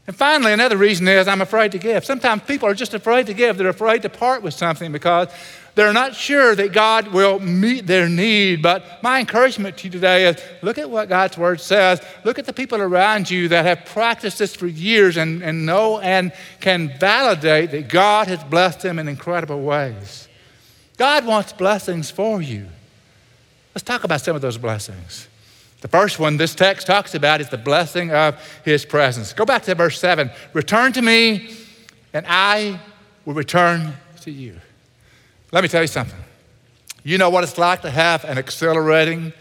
And 0.07 0.17
finally, 0.17 0.53
another 0.53 0.77
reason 0.77 1.09
is 1.09 1.27
I'm 1.27 1.43
afraid 1.43 1.73
to 1.73 1.79
give. 1.79 2.05
Sometimes 2.05 2.43
people 2.43 2.69
are 2.69 2.75
just 2.75 2.95
afraid 2.95 3.27
to 3.27 3.35
give. 3.35 3.59
They're 3.59 3.69
afraid 3.69 4.03
to 4.03 4.09
part 4.09 4.43
with 4.43 4.55
something 4.55 4.93
because 4.93 5.29
they're 5.79 5.93
not 5.93 6.17
sure 6.17 6.57
that 6.57 6.73
God 6.73 7.07
will 7.07 7.39
meet 7.39 7.87
their 7.87 8.09
need. 8.09 8.63
But 8.63 9.01
my 9.01 9.21
encouragement 9.21 9.77
to 9.77 9.87
you 9.87 9.93
today 9.93 10.27
is 10.27 10.37
look 10.61 10.77
at 10.77 10.91
what 10.91 11.09
God's 11.09 11.39
word 11.39 11.61
says. 11.61 12.05
Look 12.25 12.37
at 12.41 12.47
the 12.47 12.53
people 12.53 12.83
around 12.83 13.31
you 13.31 13.47
that 13.47 13.65
have 13.65 13.85
practiced 13.85 14.41
this 14.41 14.57
for 14.57 14.67
years 14.67 15.17
and, 15.17 15.41
and 15.41 15.65
know 15.65 16.01
and 16.01 16.33
can 16.59 16.99
validate 16.99 17.71
that 17.71 17.89
God 17.89 18.27
has 18.27 18.43
blessed 18.43 18.81
them 18.81 18.99
in 18.99 19.07
incredible 19.07 19.63
ways. 19.63 20.27
God 20.97 21.25
wants 21.25 21.53
blessings 21.53 22.11
for 22.11 22.43
you. 22.43 22.67
Let's 23.73 23.85
talk 23.85 24.03
about 24.03 24.21
some 24.21 24.35
of 24.35 24.43
those 24.43 24.59
blessings. 24.59 25.29
The 25.81 25.87
first 25.87 26.19
one 26.19 26.39
this 26.39 26.57
text 26.57 26.89
talks 26.89 27.15
about 27.15 27.41
is 27.41 27.51
the 27.51 27.57
blessing 27.57 28.11
of 28.11 28.35
his 28.65 28.85
presence. 28.85 29.33
Go 29.33 29.45
back 29.45 29.63
to 29.63 29.77
verse 29.77 30.01
7. 30.01 30.29
Return 30.55 30.93
to 30.95 31.03
me, 31.03 31.55
and 32.13 32.27
I 32.29 32.81
will 33.25 33.35
return 33.35 33.95
to 34.23 34.33
you. 34.33 34.57
Let 35.51 35.63
me 35.63 35.69
tell 35.69 35.83
you 35.83 35.89
something. 35.89 36.19
You 37.05 37.17
know 37.17 37.31
what 37.31 37.43
it's 37.45 37.57
like 37.57 37.83
to 37.83 37.91
have 37.91 38.25
an 38.25 38.37
accelerating 38.39 39.33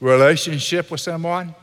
relationship 0.00 0.90
with 0.90 1.00
someone? 1.00 1.54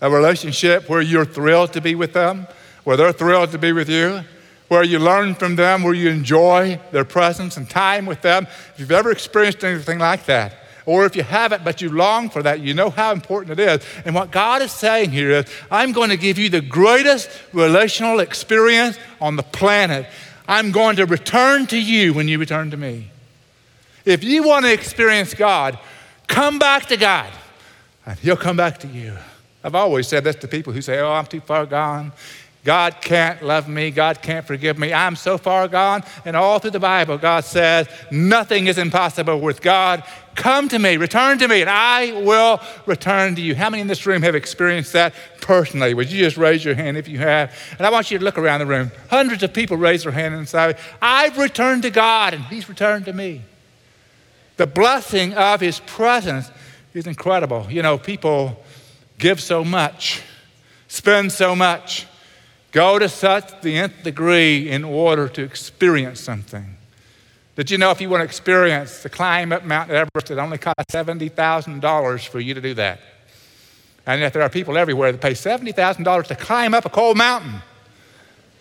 A 0.00 0.10
relationship 0.10 0.88
where 0.88 1.00
you're 1.00 1.24
thrilled 1.24 1.72
to 1.74 1.80
be 1.80 1.94
with 1.94 2.12
them, 2.12 2.46
where 2.84 2.96
they're 2.96 3.12
thrilled 3.12 3.50
to 3.52 3.58
be 3.58 3.72
with 3.72 3.88
you, 3.88 4.22
where 4.68 4.82
you 4.82 4.98
learn 4.98 5.34
from 5.34 5.56
them, 5.56 5.82
where 5.82 5.94
you 5.94 6.08
enjoy 6.08 6.80
their 6.90 7.04
presence 7.04 7.56
and 7.56 7.70
time 7.70 8.06
with 8.06 8.22
them. 8.22 8.46
If 8.74 8.80
you've 8.80 8.92
ever 8.92 9.10
experienced 9.10 9.62
anything 9.62 9.98
like 9.98 10.26
that, 10.26 10.54
Or 10.88 11.04
if 11.04 11.14
you 11.14 11.22
haven't, 11.22 11.64
but 11.64 11.82
you 11.82 11.90
long 11.90 12.30
for 12.30 12.42
that, 12.44 12.60
you 12.60 12.72
know 12.72 12.88
how 12.88 13.12
important 13.12 13.60
it 13.60 13.62
is. 13.62 13.86
And 14.06 14.14
what 14.14 14.30
God 14.30 14.62
is 14.62 14.72
saying 14.72 15.10
here 15.10 15.30
is, 15.32 15.44
I'm 15.70 15.92
going 15.92 16.08
to 16.08 16.16
give 16.16 16.38
you 16.38 16.48
the 16.48 16.62
greatest 16.62 17.28
relational 17.52 18.20
experience 18.20 18.98
on 19.20 19.36
the 19.36 19.42
planet. 19.42 20.06
I'm 20.48 20.72
going 20.72 20.96
to 20.96 21.04
return 21.04 21.66
to 21.66 21.78
you 21.78 22.14
when 22.14 22.26
you 22.26 22.38
return 22.38 22.70
to 22.70 22.78
me. 22.78 23.10
If 24.08 24.24
you 24.24 24.42
want 24.42 24.64
to 24.64 24.72
experience 24.72 25.34
God, 25.34 25.78
come 26.28 26.58
back 26.58 26.86
to 26.86 26.96
God, 26.96 27.30
and 28.06 28.18
He'll 28.18 28.38
come 28.38 28.56
back 28.56 28.78
to 28.78 28.88
you. 28.88 29.14
I've 29.62 29.74
always 29.74 30.08
said 30.08 30.24
this 30.24 30.36
to 30.36 30.48
people 30.48 30.72
who 30.72 30.80
say, 30.80 30.98
Oh, 30.98 31.12
I'm 31.12 31.26
too 31.26 31.40
far 31.40 31.66
gone. 31.66 32.12
God 32.64 32.96
can't 33.02 33.42
love 33.42 33.68
me. 33.68 33.90
God 33.90 34.22
can't 34.22 34.46
forgive 34.46 34.78
me. 34.78 34.94
I'm 34.94 35.14
so 35.14 35.38
far 35.38 35.68
gone. 35.68 36.02
And 36.24 36.36
all 36.36 36.58
through 36.58 36.72
the 36.72 36.80
Bible, 36.80 37.16
God 37.16 37.44
says, 37.44 37.88
nothing 38.10 38.66
is 38.66 38.78
impossible 38.78 39.40
with 39.40 39.62
God. 39.62 40.02
Come 40.34 40.68
to 40.68 40.78
me, 40.78 40.96
return 40.96 41.38
to 41.38 41.48
me, 41.48 41.60
and 41.60 41.70
I 41.70 42.12
will 42.12 42.60
return 42.84 43.36
to 43.36 43.40
you. 43.40 43.54
How 43.54 43.70
many 43.70 43.80
in 43.80 43.86
this 43.86 44.04
room 44.06 44.22
have 44.22 44.34
experienced 44.34 44.92
that 44.92 45.14
personally? 45.40 45.94
Would 45.94 46.10
you 46.10 46.22
just 46.24 46.36
raise 46.36 46.64
your 46.64 46.74
hand 46.74 46.96
if 46.96 47.08
you 47.08 47.18
have? 47.18 47.56
And 47.78 47.86
I 47.86 47.90
want 47.90 48.10
you 48.10 48.18
to 48.18 48.24
look 48.24 48.36
around 48.36 48.60
the 48.60 48.66
room. 48.66 48.90
Hundreds 49.08 49.42
of 49.42 49.54
people 49.54 49.76
raise 49.76 50.02
their 50.02 50.12
hand 50.12 50.34
and 50.34 50.48
say, 50.48 50.74
I've 51.00 51.38
returned 51.38 51.82
to 51.82 51.90
God, 51.90 52.34
and 52.34 52.44
He's 52.44 52.68
returned 52.68 53.06
to 53.06 53.12
me. 53.12 53.42
The 54.58 54.66
blessing 54.66 55.32
of 55.32 55.60
His 55.60 55.80
presence 55.80 56.50
is 56.92 57.06
incredible. 57.06 57.66
You 57.70 57.80
know, 57.80 57.96
people 57.96 58.62
give 59.18 59.40
so 59.40 59.64
much, 59.64 60.22
spend 60.88 61.32
so 61.32 61.56
much 61.56 62.06
Go 62.72 62.98
to 62.98 63.08
such 63.08 63.60
the 63.62 63.76
nth 63.76 64.02
degree 64.02 64.68
in 64.68 64.84
order 64.84 65.28
to 65.28 65.42
experience 65.42 66.20
something. 66.20 66.76
Did 67.56 67.70
you 67.70 67.78
know 67.78 67.90
if 67.90 68.00
you 68.00 68.08
want 68.10 68.20
to 68.20 68.24
experience 68.24 69.02
the 69.02 69.08
climb 69.08 69.52
up 69.52 69.64
Mount 69.64 69.90
Everest, 69.90 70.30
it 70.30 70.38
only 70.38 70.58
costs 70.58 70.92
$70,000 70.92 72.28
for 72.28 72.40
you 72.40 72.54
to 72.54 72.60
do 72.60 72.74
that? 72.74 73.00
And 74.06 74.20
yet 74.20 74.32
there 74.32 74.42
are 74.42 74.50
people 74.50 74.78
everywhere 74.78 75.12
that 75.12 75.20
pay 75.20 75.32
$70,000 75.32 76.26
to 76.26 76.36
climb 76.36 76.74
up 76.74 76.84
a 76.84 76.90
cold 76.90 77.16
mountain 77.16 77.62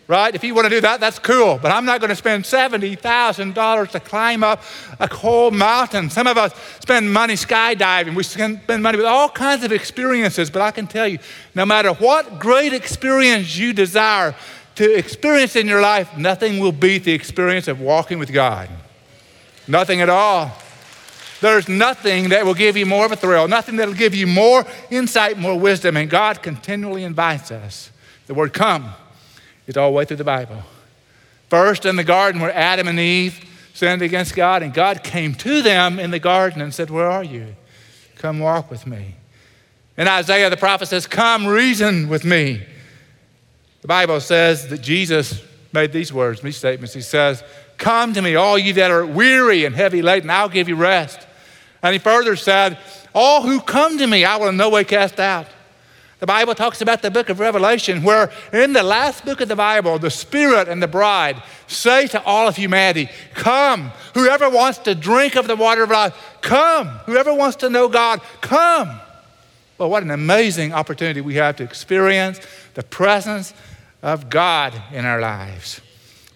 right? 0.07 0.33
If 0.33 0.43
you 0.43 0.55
want 0.55 0.65
to 0.65 0.69
do 0.69 0.81
that, 0.81 0.99
that's 0.99 1.19
cool. 1.19 1.59
But 1.61 1.71
I'm 1.71 1.85
not 1.85 1.99
going 1.99 2.09
to 2.09 2.15
spend 2.15 2.45
$70,000 2.45 3.91
to 3.91 3.99
climb 3.99 4.43
up 4.43 4.63
a 4.99 5.13
whole 5.13 5.51
mountain. 5.51 6.09
Some 6.09 6.27
of 6.27 6.37
us 6.37 6.53
spend 6.79 7.11
money 7.11 7.33
skydiving. 7.33 8.15
We 8.15 8.23
spend 8.23 8.61
money 8.67 8.97
with 8.97 9.05
all 9.05 9.29
kinds 9.29 9.63
of 9.63 9.71
experiences. 9.71 10.49
But 10.49 10.61
I 10.61 10.71
can 10.71 10.87
tell 10.87 11.07
you, 11.07 11.19
no 11.55 11.65
matter 11.65 11.93
what 11.93 12.39
great 12.39 12.73
experience 12.73 13.57
you 13.57 13.73
desire 13.73 14.33
to 14.75 14.97
experience 14.97 15.55
in 15.55 15.67
your 15.67 15.81
life, 15.81 16.17
nothing 16.17 16.59
will 16.59 16.71
beat 16.71 17.03
the 17.03 17.13
experience 17.13 17.67
of 17.67 17.81
walking 17.81 18.19
with 18.19 18.31
God. 18.31 18.69
Nothing 19.67 20.01
at 20.01 20.09
all. 20.09 20.51
There's 21.41 21.67
nothing 21.67 22.29
that 22.29 22.45
will 22.45 22.53
give 22.53 22.77
you 22.77 22.85
more 22.85 23.05
of 23.05 23.11
a 23.11 23.15
thrill, 23.15 23.47
nothing 23.47 23.75
that 23.75 23.87
will 23.87 23.95
give 23.95 24.15
you 24.15 24.25
more 24.25 24.65
insight, 24.89 25.37
more 25.37 25.59
wisdom. 25.59 25.97
And 25.97 26.09
God 26.09 26.41
continually 26.41 27.03
invites 27.03 27.51
us. 27.51 27.91
The 28.25 28.33
word 28.33 28.53
come 28.53 28.93
it's 29.67 29.77
all 29.77 29.91
the 29.91 29.95
way 29.95 30.05
through 30.05 30.17
the 30.17 30.23
Bible. 30.23 30.63
First 31.49 31.85
in 31.85 31.95
the 31.95 32.03
garden 32.03 32.41
where 32.41 32.55
Adam 32.55 32.87
and 32.87 32.99
Eve 32.99 33.43
sinned 33.73 34.01
against 34.01 34.35
God, 34.35 34.63
and 34.63 34.73
God 34.73 35.03
came 35.03 35.35
to 35.35 35.61
them 35.61 35.99
in 35.99 36.09
the 36.09 36.19
garden 36.19 36.61
and 36.61 36.73
said, 36.73 36.89
Where 36.89 37.09
are 37.09 37.23
you? 37.23 37.55
Come 38.15 38.39
walk 38.39 38.71
with 38.71 38.87
me. 38.87 39.15
And 39.95 40.09
Isaiah 40.09 40.49
the 40.49 40.57
prophet 40.57 40.87
says, 40.87 41.05
Come 41.05 41.45
reason 41.45 42.09
with 42.09 42.25
me. 42.25 42.63
The 43.81 43.87
Bible 43.87 44.19
says 44.19 44.67
that 44.69 44.81
Jesus 44.81 45.43
made 45.73 45.91
these 45.91 46.11
words, 46.11 46.41
these 46.41 46.57
statements. 46.57 46.93
He 46.93 47.01
says, 47.01 47.43
Come 47.77 48.13
to 48.13 48.21
me, 48.21 48.35
all 48.35 48.57
you 48.57 48.73
that 48.73 48.89
are 48.89 49.05
weary 49.05 49.65
and 49.65 49.75
heavy 49.75 50.01
laden, 50.01 50.29
I'll 50.29 50.49
give 50.49 50.67
you 50.67 50.75
rest. 50.75 51.27
And 51.83 51.93
he 51.93 51.99
further 51.99 52.35
said, 52.35 52.79
All 53.13 53.43
who 53.43 53.61
come 53.61 53.97
to 53.99 54.07
me, 54.07 54.25
I 54.25 54.37
will 54.37 54.49
in 54.49 54.57
no 54.57 54.69
way 54.69 54.83
cast 54.83 55.19
out. 55.19 55.47
The 56.19 56.25
Bible 56.25 56.55
talks 56.55 56.81
about 56.81 57.03
the 57.03 57.11
book 57.11 57.29
of 57.29 57.39
Revelation, 57.39 58.01
where 58.01 58.31
in 58.51 58.73
the 58.73 58.81
last 58.81 59.23
book 59.23 59.39
of 59.39 59.49
the 59.49 59.55
Bible, 59.55 59.99
the 59.99 60.09
Spirit 60.09 60.67
and 60.67 60.81
the 60.81 60.87
bride 60.87 61.43
say 61.67 62.07
to 62.07 62.23
all 62.23 62.47
of 62.47 62.55
humanity, 62.55 63.09
Come. 63.35 63.91
Whoever 64.15 64.49
wants 64.49 64.79
to 64.79 64.95
drink 64.95 65.35
of 65.35 65.47
the 65.47 65.55
water 65.55 65.83
of 65.83 65.91
life, 65.91 66.15
come. 66.41 66.87
Whoever 67.05 67.33
wants 67.33 67.57
to 67.57 67.69
know 67.69 67.87
God, 67.87 68.21
come. 68.41 68.99
Well, 69.77 69.91
what 69.91 70.01
an 70.01 70.09
amazing 70.09 70.73
opportunity 70.73 71.21
we 71.21 71.35
have 71.35 71.57
to 71.57 71.63
experience 71.63 72.39
the 72.73 72.81
presence 72.81 73.53
of 74.01 74.29
God 74.29 74.73
in 74.91 75.05
our 75.05 75.21
lives. 75.21 75.81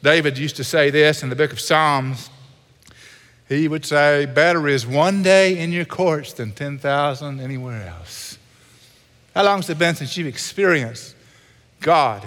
David 0.04 0.38
used 0.38 0.58
to 0.58 0.64
say 0.64 0.92
this 0.92 1.24
in 1.24 1.30
the 1.30 1.36
book 1.36 1.52
of 1.52 1.60
Psalms. 1.60 2.30
He 3.50 3.68
would 3.68 3.86
say, 3.86 4.28
Better 4.28 4.68
is 4.68 4.86
one 4.86 5.24
day 5.24 5.58
in 5.58 5.72
your 5.72 5.86
courts 5.86 6.34
than 6.34 6.52
10,000 6.52 7.40
anywhere 7.40 7.88
else. 7.88 8.31
How 9.34 9.44
long 9.44 9.60
has 9.60 9.70
it 9.70 9.80
been 9.80 9.96
since 9.96 10.18
you've 10.18 10.28
experienced 10.28 11.16
God 11.80 12.26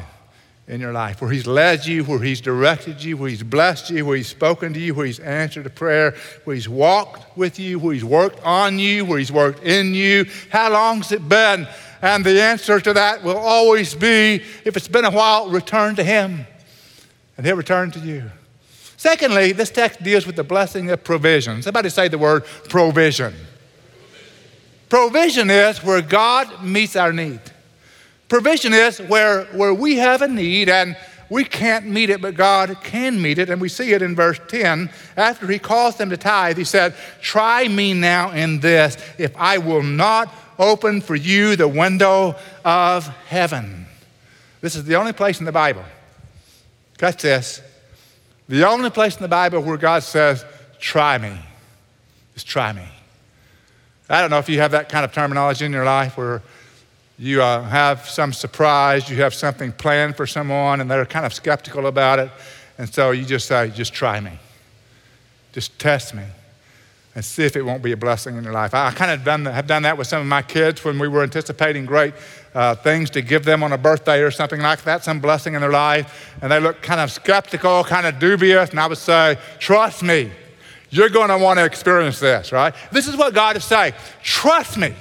in 0.67 0.81
your 0.81 0.93
life, 0.93 1.21
where 1.21 1.31
He's 1.31 1.47
led 1.47 1.85
you, 1.85 2.05
where 2.05 2.19
He's 2.19 2.41
directed 2.41 3.03
you, 3.03 3.19
where 3.19 3.29
He's 3.29 3.43
blessed 3.43 3.91
you, 3.91 4.07
where 4.07 4.17
He's 4.17 4.29
spoken 4.29 4.73
to 4.73 4.81
you, 4.81 4.95
where 4.95 5.05
He's 5.05 5.21
answered 5.21 5.67
a 5.67 5.71
prayer, 5.71 6.15
where 6.45 6.57
He's 6.57 6.69
walked 6.69 7.37
with 7.37 7.59
you, 7.59 7.79
where 7.79 7.93
He's 7.93 8.05
worked 8.05 8.43
on 8.43 8.79
you, 8.79 9.05
where 9.05 9.19
He's 9.19 9.33
worked 9.33 9.63
in 9.63 9.93
you? 9.93 10.25
How 10.51 10.73
long 10.73 10.99
has 10.99 11.13
it 11.13 11.29
been? 11.29 11.69
And 12.01 12.25
the 12.25 12.41
answer 12.41 12.81
to 12.81 12.95
that 12.95 13.23
will 13.23 13.37
always 13.37 13.95
be 13.95 14.43
if 14.65 14.77
it's 14.77 14.89
been 14.89 15.05
a 15.05 15.11
while, 15.11 15.51
return 15.51 15.97
to 15.97 16.05
Him, 16.05 16.47
and 17.37 17.45
He'll 17.45 17.57
return 17.57 17.91
to 17.91 17.99
you. 17.99 18.31
Secondly, 18.97 19.53
this 19.53 19.71
text 19.71 20.03
deals 20.03 20.27
with 20.27 20.37
the 20.37 20.45
blessing 20.45 20.91
of 20.91 21.05
provision. 21.05 21.61
Somebody 21.61 21.91
say 21.91 22.09
the 22.09 22.17
word 22.17 22.47
provision. 22.71 23.35
Provision 24.95 25.51
is 25.51 25.83
where 25.83 26.01
God 26.01 26.63
meets 26.63 26.95
our 26.95 27.13
need. 27.13 27.41
Provision 28.29 28.73
is 28.73 29.01
where, 29.01 29.43
where 29.47 29.75
we 29.75 29.97
have 29.97 30.23
a 30.23 30.29
need 30.29 30.69
and 30.69 30.97
we 31.29 31.43
can't 31.43 31.87
meet 31.87 32.11
it, 32.11 32.23
but 32.23 32.37
God 32.37 32.77
can 32.81 33.21
meet 33.21 33.41
it. 33.41 33.51
And 33.51 33.61
we 33.61 33.69
see 33.69 33.93
it 33.93 34.03
in 34.03 34.15
verse 34.15 34.39
10. 34.47 34.89
After 35.17 35.49
he 35.49 35.59
calls 35.59 35.97
them 35.97 36.11
to 36.11 36.17
tithe, 36.17 36.59
he 36.59 36.63
said, 36.63 36.95
Try 37.21 37.67
me 37.67 37.93
now 37.93 38.31
in 38.31 38.61
this, 38.61 38.97
if 39.19 39.37
I 39.37 39.59
will 39.59 39.83
not 39.83 40.33
open 40.61 41.01
for 41.01 41.17
you 41.17 41.57
the 41.57 41.67
window 41.67 42.37
of 42.65 43.09
heaven. 43.27 43.87
This 44.61 44.77
is 44.77 44.85
the 44.85 44.95
only 44.95 45.13
place 45.13 45.41
in 45.41 45.45
the 45.45 45.51
Bible. 45.51 45.85
Catch 46.99 47.23
this. 47.23 47.61
The 48.49 48.65
only 48.65 48.91
place 48.91 49.17
in 49.17 49.23
the 49.23 49.29
Bible 49.29 49.61
where 49.61 49.77
God 49.77 50.05
says, 50.05 50.45
Try 50.79 51.19
me. 51.19 51.37
is 52.37 52.45
try 52.45 52.73
me. 52.73 52.87
I 54.09 54.21
don't 54.21 54.31
know 54.31 54.39
if 54.39 54.49
you 54.49 54.59
have 54.61 54.73
that 54.73 54.89
kind 54.89 55.05
of 55.05 55.13
terminology 55.13 55.65
in 55.65 55.73
your 55.73 55.85
life 55.85 56.17
where 56.17 56.43
you 57.19 57.43
uh, 57.43 57.63
have 57.63 58.09
some 58.09 58.33
surprise, 58.33 59.09
you 59.09 59.17
have 59.23 59.33
something 59.33 59.73
planned 59.73 60.17
for 60.17 60.27
someone, 60.27 60.81
and 60.81 60.91
they're 60.91 61.07
kind 61.07 61.25
of 61.25 61.33
skeptical 61.33 61.87
about 61.87 62.19
it. 62.19 62.31
And 62.77 62.93
so 62.93 63.13
you 63.13 63.25
just 63.25 63.47
say, 63.47 63.71
just 63.71 63.95
try 63.95 64.21
me. 64.21 64.33
Just 65.53 65.79
test 65.79 66.15
me 66.15 66.25
and 67.15 67.25
see 67.25 67.45
if 67.45 67.55
it 67.55 67.63
won't 67.63 67.83
be 67.83 67.93
a 67.93 67.97
blessing 67.97 68.37
in 68.37 68.43
your 68.43 68.53
life. 68.53 68.75
I, 68.75 68.91
kind 68.91 69.13
of 69.13 69.25
done 69.25 69.45
that, 69.45 69.55
have 69.55 69.69
done 69.69 69.85
that 69.85 69.97
with 69.97 70.09
some 70.09 70.21
of 70.21 70.27
my 70.27 70.43
kids 70.43 70.85
when 70.85 70.99
we 70.99 71.07
were 71.07 71.23
anticipating 71.23 71.87
great 71.87 72.13
uh, 72.55 72.75
things 72.75 73.09
to 73.11 73.23
give 73.23 73.45
them 73.45 73.63
on 73.63 73.73
a 73.73 73.79
birthday 73.79 74.21
or 74.21 74.33
something 74.33 74.61
like 74.61 74.83
that, 74.83 75.05
some 75.05 75.21
blessing 75.21 75.55
in 75.55 75.61
their 75.61 75.71
life. 75.71 76.37
And 76.43 76.51
they 76.51 76.59
look 76.59 76.83
kind 76.83 77.01
of 77.01 77.13
skeptical, 77.13 77.85
kind 77.85 78.07
of 78.07 78.19
dubious. 78.19 78.71
And 78.71 78.81
I 78.81 78.89
would 78.89 78.99
say, 78.99 79.39
trust 79.61 80.03
me. 80.03 80.33
You're 80.95 81.09
going 81.09 81.31
to 81.31 81.39
want 81.39 81.59
to 81.59 81.65
experience 81.65 82.21
this, 82.21 82.53
right? 82.53 82.73
This 82.93 83.09
is 83.09 83.17
what 83.17 83.35
God 83.35 83.57
is 83.57 83.65
saying. 83.65 83.95
Trust 84.23 84.79
me. 84.79 84.95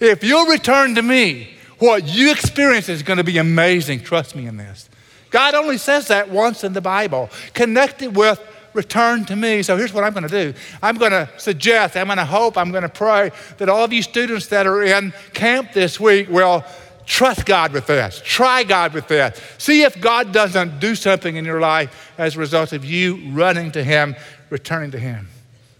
If 0.00 0.24
you'll 0.24 0.46
return 0.46 0.96
to 0.96 1.02
me, 1.02 1.54
what 1.78 2.08
you 2.08 2.32
experience 2.32 2.88
is 2.88 3.04
going 3.04 3.18
to 3.18 3.24
be 3.24 3.38
amazing. 3.38 4.00
Trust 4.00 4.34
me 4.34 4.46
in 4.46 4.56
this. 4.56 4.90
God 5.30 5.54
only 5.54 5.78
says 5.78 6.08
that 6.08 6.28
once 6.28 6.64
in 6.64 6.72
the 6.72 6.80
Bible. 6.80 7.30
Connect 7.54 8.02
it 8.02 8.14
with 8.14 8.40
return 8.74 9.24
to 9.26 9.36
me. 9.36 9.62
So 9.62 9.76
here's 9.76 9.92
what 9.92 10.02
I'm 10.02 10.12
going 10.12 10.26
to 10.26 10.52
do 10.52 10.58
I'm 10.82 10.96
going 10.96 11.12
to 11.12 11.30
suggest, 11.36 11.96
I'm 11.96 12.06
going 12.06 12.18
to 12.18 12.24
hope, 12.24 12.58
I'm 12.58 12.72
going 12.72 12.82
to 12.82 12.88
pray 12.88 13.30
that 13.58 13.68
all 13.68 13.84
of 13.84 13.92
you 13.92 14.02
students 14.02 14.48
that 14.48 14.66
are 14.66 14.82
in 14.82 15.12
camp 15.34 15.72
this 15.72 16.00
week 16.00 16.28
will 16.28 16.64
trust 17.06 17.46
God 17.46 17.72
with 17.72 17.86
this. 17.86 18.20
Try 18.24 18.64
God 18.64 18.92
with 18.92 19.06
this. 19.06 19.40
See 19.56 19.82
if 19.82 20.00
God 20.00 20.32
doesn't 20.32 20.80
do 20.80 20.96
something 20.96 21.36
in 21.36 21.44
your 21.44 21.60
life 21.60 22.12
as 22.18 22.34
a 22.34 22.40
result 22.40 22.72
of 22.72 22.84
you 22.84 23.30
running 23.30 23.70
to 23.72 23.84
Him 23.84 24.16
returning 24.50 24.90
to 24.92 24.98
Him. 24.98 25.28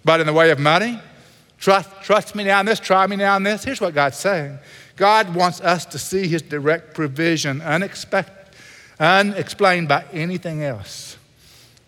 But 0.04 0.20
in 0.20 0.26
the 0.26 0.32
way 0.32 0.50
of 0.50 0.58
money, 0.58 1.00
trust, 1.58 1.90
trust 2.02 2.34
me 2.34 2.44
now 2.44 2.60
in 2.60 2.66
this, 2.66 2.80
try 2.80 3.06
me 3.06 3.16
now 3.16 3.36
in 3.36 3.42
this. 3.42 3.64
Here's 3.64 3.80
what 3.80 3.94
God's 3.94 4.16
saying 4.16 4.58
God 4.96 5.34
wants 5.34 5.60
us 5.60 5.84
to 5.86 5.98
see 5.98 6.26
His 6.26 6.42
direct 6.42 6.94
provision, 6.94 7.60
unexpected, 7.60 8.56
unexplained 8.98 9.88
by 9.88 10.04
anything 10.12 10.62
else. 10.62 11.16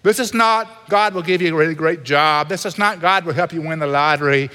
This 0.02 0.18
is 0.18 0.32
not 0.32 0.88
God 0.88 1.14
will 1.14 1.22
give 1.22 1.42
you 1.42 1.54
a 1.54 1.58
really 1.58 1.74
great 1.74 2.04
job. 2.04 2.48
This 2.48 2.64
is 2.64 2.78
not 2.78 3.00
God 3.00 3.24
will 3.24 3.34
help 3.34 3.52
you 3.52 3.60
win 3.60 3.78
the 3.78 3.86
lottery. 3.86 4.50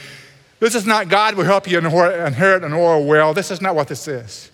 This 0.59 0.73
is 0.73 0.87
not 0.87 1.09
God 1.09 1.35
will 1.35 1.43
help 1.43 1.69
you 1.69 1.77
inherit 1.77 2.63
an 2.63 2.73
oil 2.73 3.05
well. 3.05 3.33
This 3.33 3.51
is 3.51 3.61
not 3.61 3.75
what 3.75 3.87
this 3.87 4.07
is. 4.07 4.49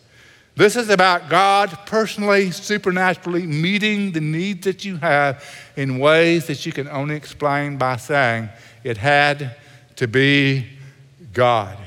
This 0.62 0.76
is 0.76 0.90
about 0.92 1.28
God 1.28 1.76
personally, 1.88 2.52
supernaturally 2.52 3.48
meeting 3.48 4.12
the 4.12 4.22
needs 4.22 4.64
that 4.66 4.86
you 4.86 4.98
have 4.98 5.44
in 5.76 5.98
ways 5.98 6.46
that 6.46 6.64
you 6.68 6.72
can 6.72 6.88
only 6.88 7.16
explain 7.16 7.78
by 7.78 7.98
saying 7.98 8.48
it 8.84 8.96
had 8.98 9.56
to 9.96 10.08
be 10.08 10.68
God. 11.34 11.80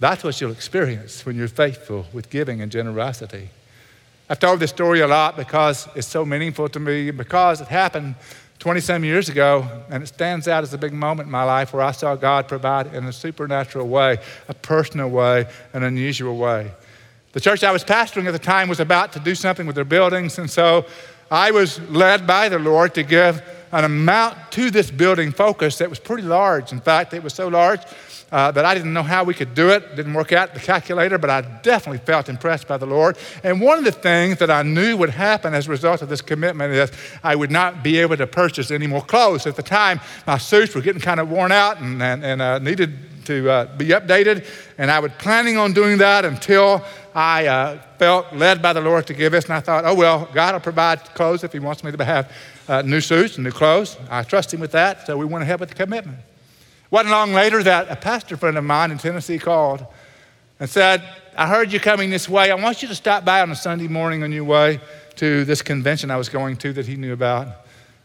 That's 0.00 0.24
what 0.24 0.40
you'll 0.40 0.50
experience 0.50 1.26
when 1.26 1.36
you're 1.36 1.46
faithful 1.46 2.06
with 2.10 2.30
giving 2.30 2.62
and 2.62 2.72
generosity. 2.72 3.50
I've 4.30 4.40
told 4.40 4.58
this 4.58 4.70
story 4.70 5.00
a 5.00 5.06
lot 5.06 5.36
because 5.36 5.88
it's 5.94 6.08
so 6.08 6.24
meaningful 6.24 6.70
to 6.70 6.80
me, 6.80 7.10
because 7.10 7.60
it 7.60 7.68
happened 7.68 8.14
20 8.60 8.80
some 8.80 9.04
years 9.04 9.28
ago, 9.28 9.68
and 9.90 10.02
it 10.02 10.06
stands 10.06 10.48
out 10.48 10.62
as 10.62 10.72
a 10.72 10.78
big 10.78 10.94
moment 10.94 11.26
in 11.26 11.32
my 11.32 11.44
life 11.44 11.74
where 11.74 11.82
I 11.82 11.92
saw 11.92 12.16
God 12.16 12.48
provide 12.48 12.94
in 12.94 13.04
a 13.04 13.12
supernatural 13.12 13.88
way, 13.88 14.16
a 14.48 14.54
personal 14.54 15.10
way, 15.10 15.44
an 15.74 15.82
unusual 15.82 16.38
way. 16.38 16.72
The 17.36 17.42
church 17.42 17.62
I 17.62 17.70
was 17.70 17.84
pastoring 17.84 18.24
at 18.24 18.30
the 18.30 18.38
time 18.38 18.66
was 18.66 18.80
about 18.80 19.12
to 19.12 19.20
do 19.20 19.34
something 19.34 19.66
with 19.66 19.76
their 19.76 19.84
buildings, 19.84 20.38
and 20.38 20.48
so 20.50 20.86
I 21.30 21.50
was 21.50 21.78
led 21.90 22.26
by 22.26 22.48
the 22.48 22.58
Lord 22.58 22.94
to 22.94 23.02
give 23.02 23.42
an 23.72 23.84
amount 23.84 24.38
to 24.52 24.70
this 24.70 24.90
building 24.90 25.32
focus 25.32 25.76
that 25.76 25.90
was 25.90 25.98
pretty 25.98 26.22
large. 26.22 26.72
In 26.72 26.80
fact, 26.80 27.12
it 27.12 27.22
was 27.22 27.34
so 27.34 27.48
large 27.48 27.82
uh, 28.32 28.50
that 28.50 28.64
I 28.64 28.74
didn't 28.74 28.92
know 28.92 29.02
how 29.02 29.24
we 29.24 29.34
could 29.34 29.54
do 29.54 29.70
it. 29.70 29.96
Didn't 29.96 30.14
work 30.14 30.32
out 30.32 30.52
the 30.54 30.60
calculator, 30.60 31.18
but 31.18 31.30
I 31.30 31.42
definitely 31.62 32.04
felt 32.04 32.28
impressed 32.28 32.66
by 32.66 32.76
the 32.76 32.86
Lord. 32.86 33.16
And 33.44 33.60
one 33.60 33.78
of 33.78 33.84
the 33.84 33.92
things 33.92 34.38
that 34.38 34.50
I 34.50 34.62
knew 34.62 34.96
would 34.96 35.10
happen 35.10 35.54
as 35.54 35.68
a 35.68 35.70
result 35.70 36.02
of 36.02 36.08
this 36.08 36.20
commitment 36.20 36.72
is 36.72 36.90
I 37.22 37.36
would 37.36 37.50
not 37.50 37.82
be 37.82 37.98
able 37.98 38.16
to 38.16 38.26
purchase 38.26 38.70
any 38.70 38.86
more 38.86 39.02
clothes. 39.02 39.46
At 39.46 39.56
the 39.56 39.62
time, 39.62 40.00
my 40.26 40.38
suits 40.38 40.74
were 40.74 40.80
getting 40.80 41.02
kind 41.02 41.20
of 41.20 41.30
worn 41.30 41.52
out 41.52 41.80
and, 41.80 42.02
and, 42.02 42.24
and 42.24 42.42
uh, 42.42 42.58
needed 42.58 42.98
to 43.26 43.50
uh, 43.50 43.76
be 43.76 43.86
updated. 43.86 44.46
And 44.78 44.90
I 44.90 44.98
was 44.98 45.12
planning 45.18 45.56
on 45.56 45.72
doing 45.72 45.98
that 45.98 46.24
until 46.24 46.84
I 47.14 47.46
uh, 47.46 47.78
felt 47.98 48.32
led 48.32 48.60
by 48.60 48.72
the 48.72 48.80
Lord 48.80 49.06
to 49.06 49.14
give 49.14 49.32
this. 49.32 49.44
And 49.44 49.54
I 49.54 49.60
thought, 49.60 49.84
oh, 49.84 49.94
well, 49.94 50.28
God 50.34 50.54
will 50.54 50.60
provide 50.60 51.00
clothes 51.14 51.44
if 51.44 51.52
He 51.52 51.58
wants 51.58 51.82
me 51.82 51.92
to 51.92 52.04
have 52.04 52.32
uh, 52.68 52.82
new 52.82 53.00
suits 53.00 53.36
and 53.36 53.44
new 53.44 53.52
clothes. 53.52 53.96
I 54.10 54.22
trust 54.22 54.52
Him 54.52 54.60
with 54.60 54.72
that. 54.72 55.06
So 55.06 55.16
we 55.16 55.24
went 55.24 55.42
ahead 55.42 55.60
with 55.60 55.68
the 55.68 55.74
commitment. 55.74 56.18
Wasn't 56.96 57.12
long 57.12 57.34
later 57.34 57.62
that 57.62 57.90
a 57.90 57.96
pastor 57.96 58.38
friend 58.38 58.56
of 58.56 58.64
mine 58.64 58.90
in 58.90 58.96
Tennessee 58.96 59.38
called 59.38 59.84
and 60.58 60.66
said, 60.66 61.06
I 61.36 61.46
heard 61.46 61.70
you 61.70 61.78
coming 61.78 62.08
this 62.08 62.26
way. 62.26 62.50
I 62.50 62.54
want 62.54 62.80
you 62.80 62.88
to 62.88 62.94
stop 62.94 63.22
by 63.22 63.42
on 63.42 63.50
a 63.50 63.54
Sunday 63.54 63.86
morning 63.86 64.22
on 64.22 64.32
your 64.32 64.44
way 64.44 64.80
to 65.16 65.44
this 65.44 65.60
convention 65.60 66.10
I 66.10 66.16
was 66.16 66.30
going 66.30 66.56
to 66.56 66.72
that 66.72 66.86
he 66.86 66.96
knew 66.96 67.12
about. 67.12 67.48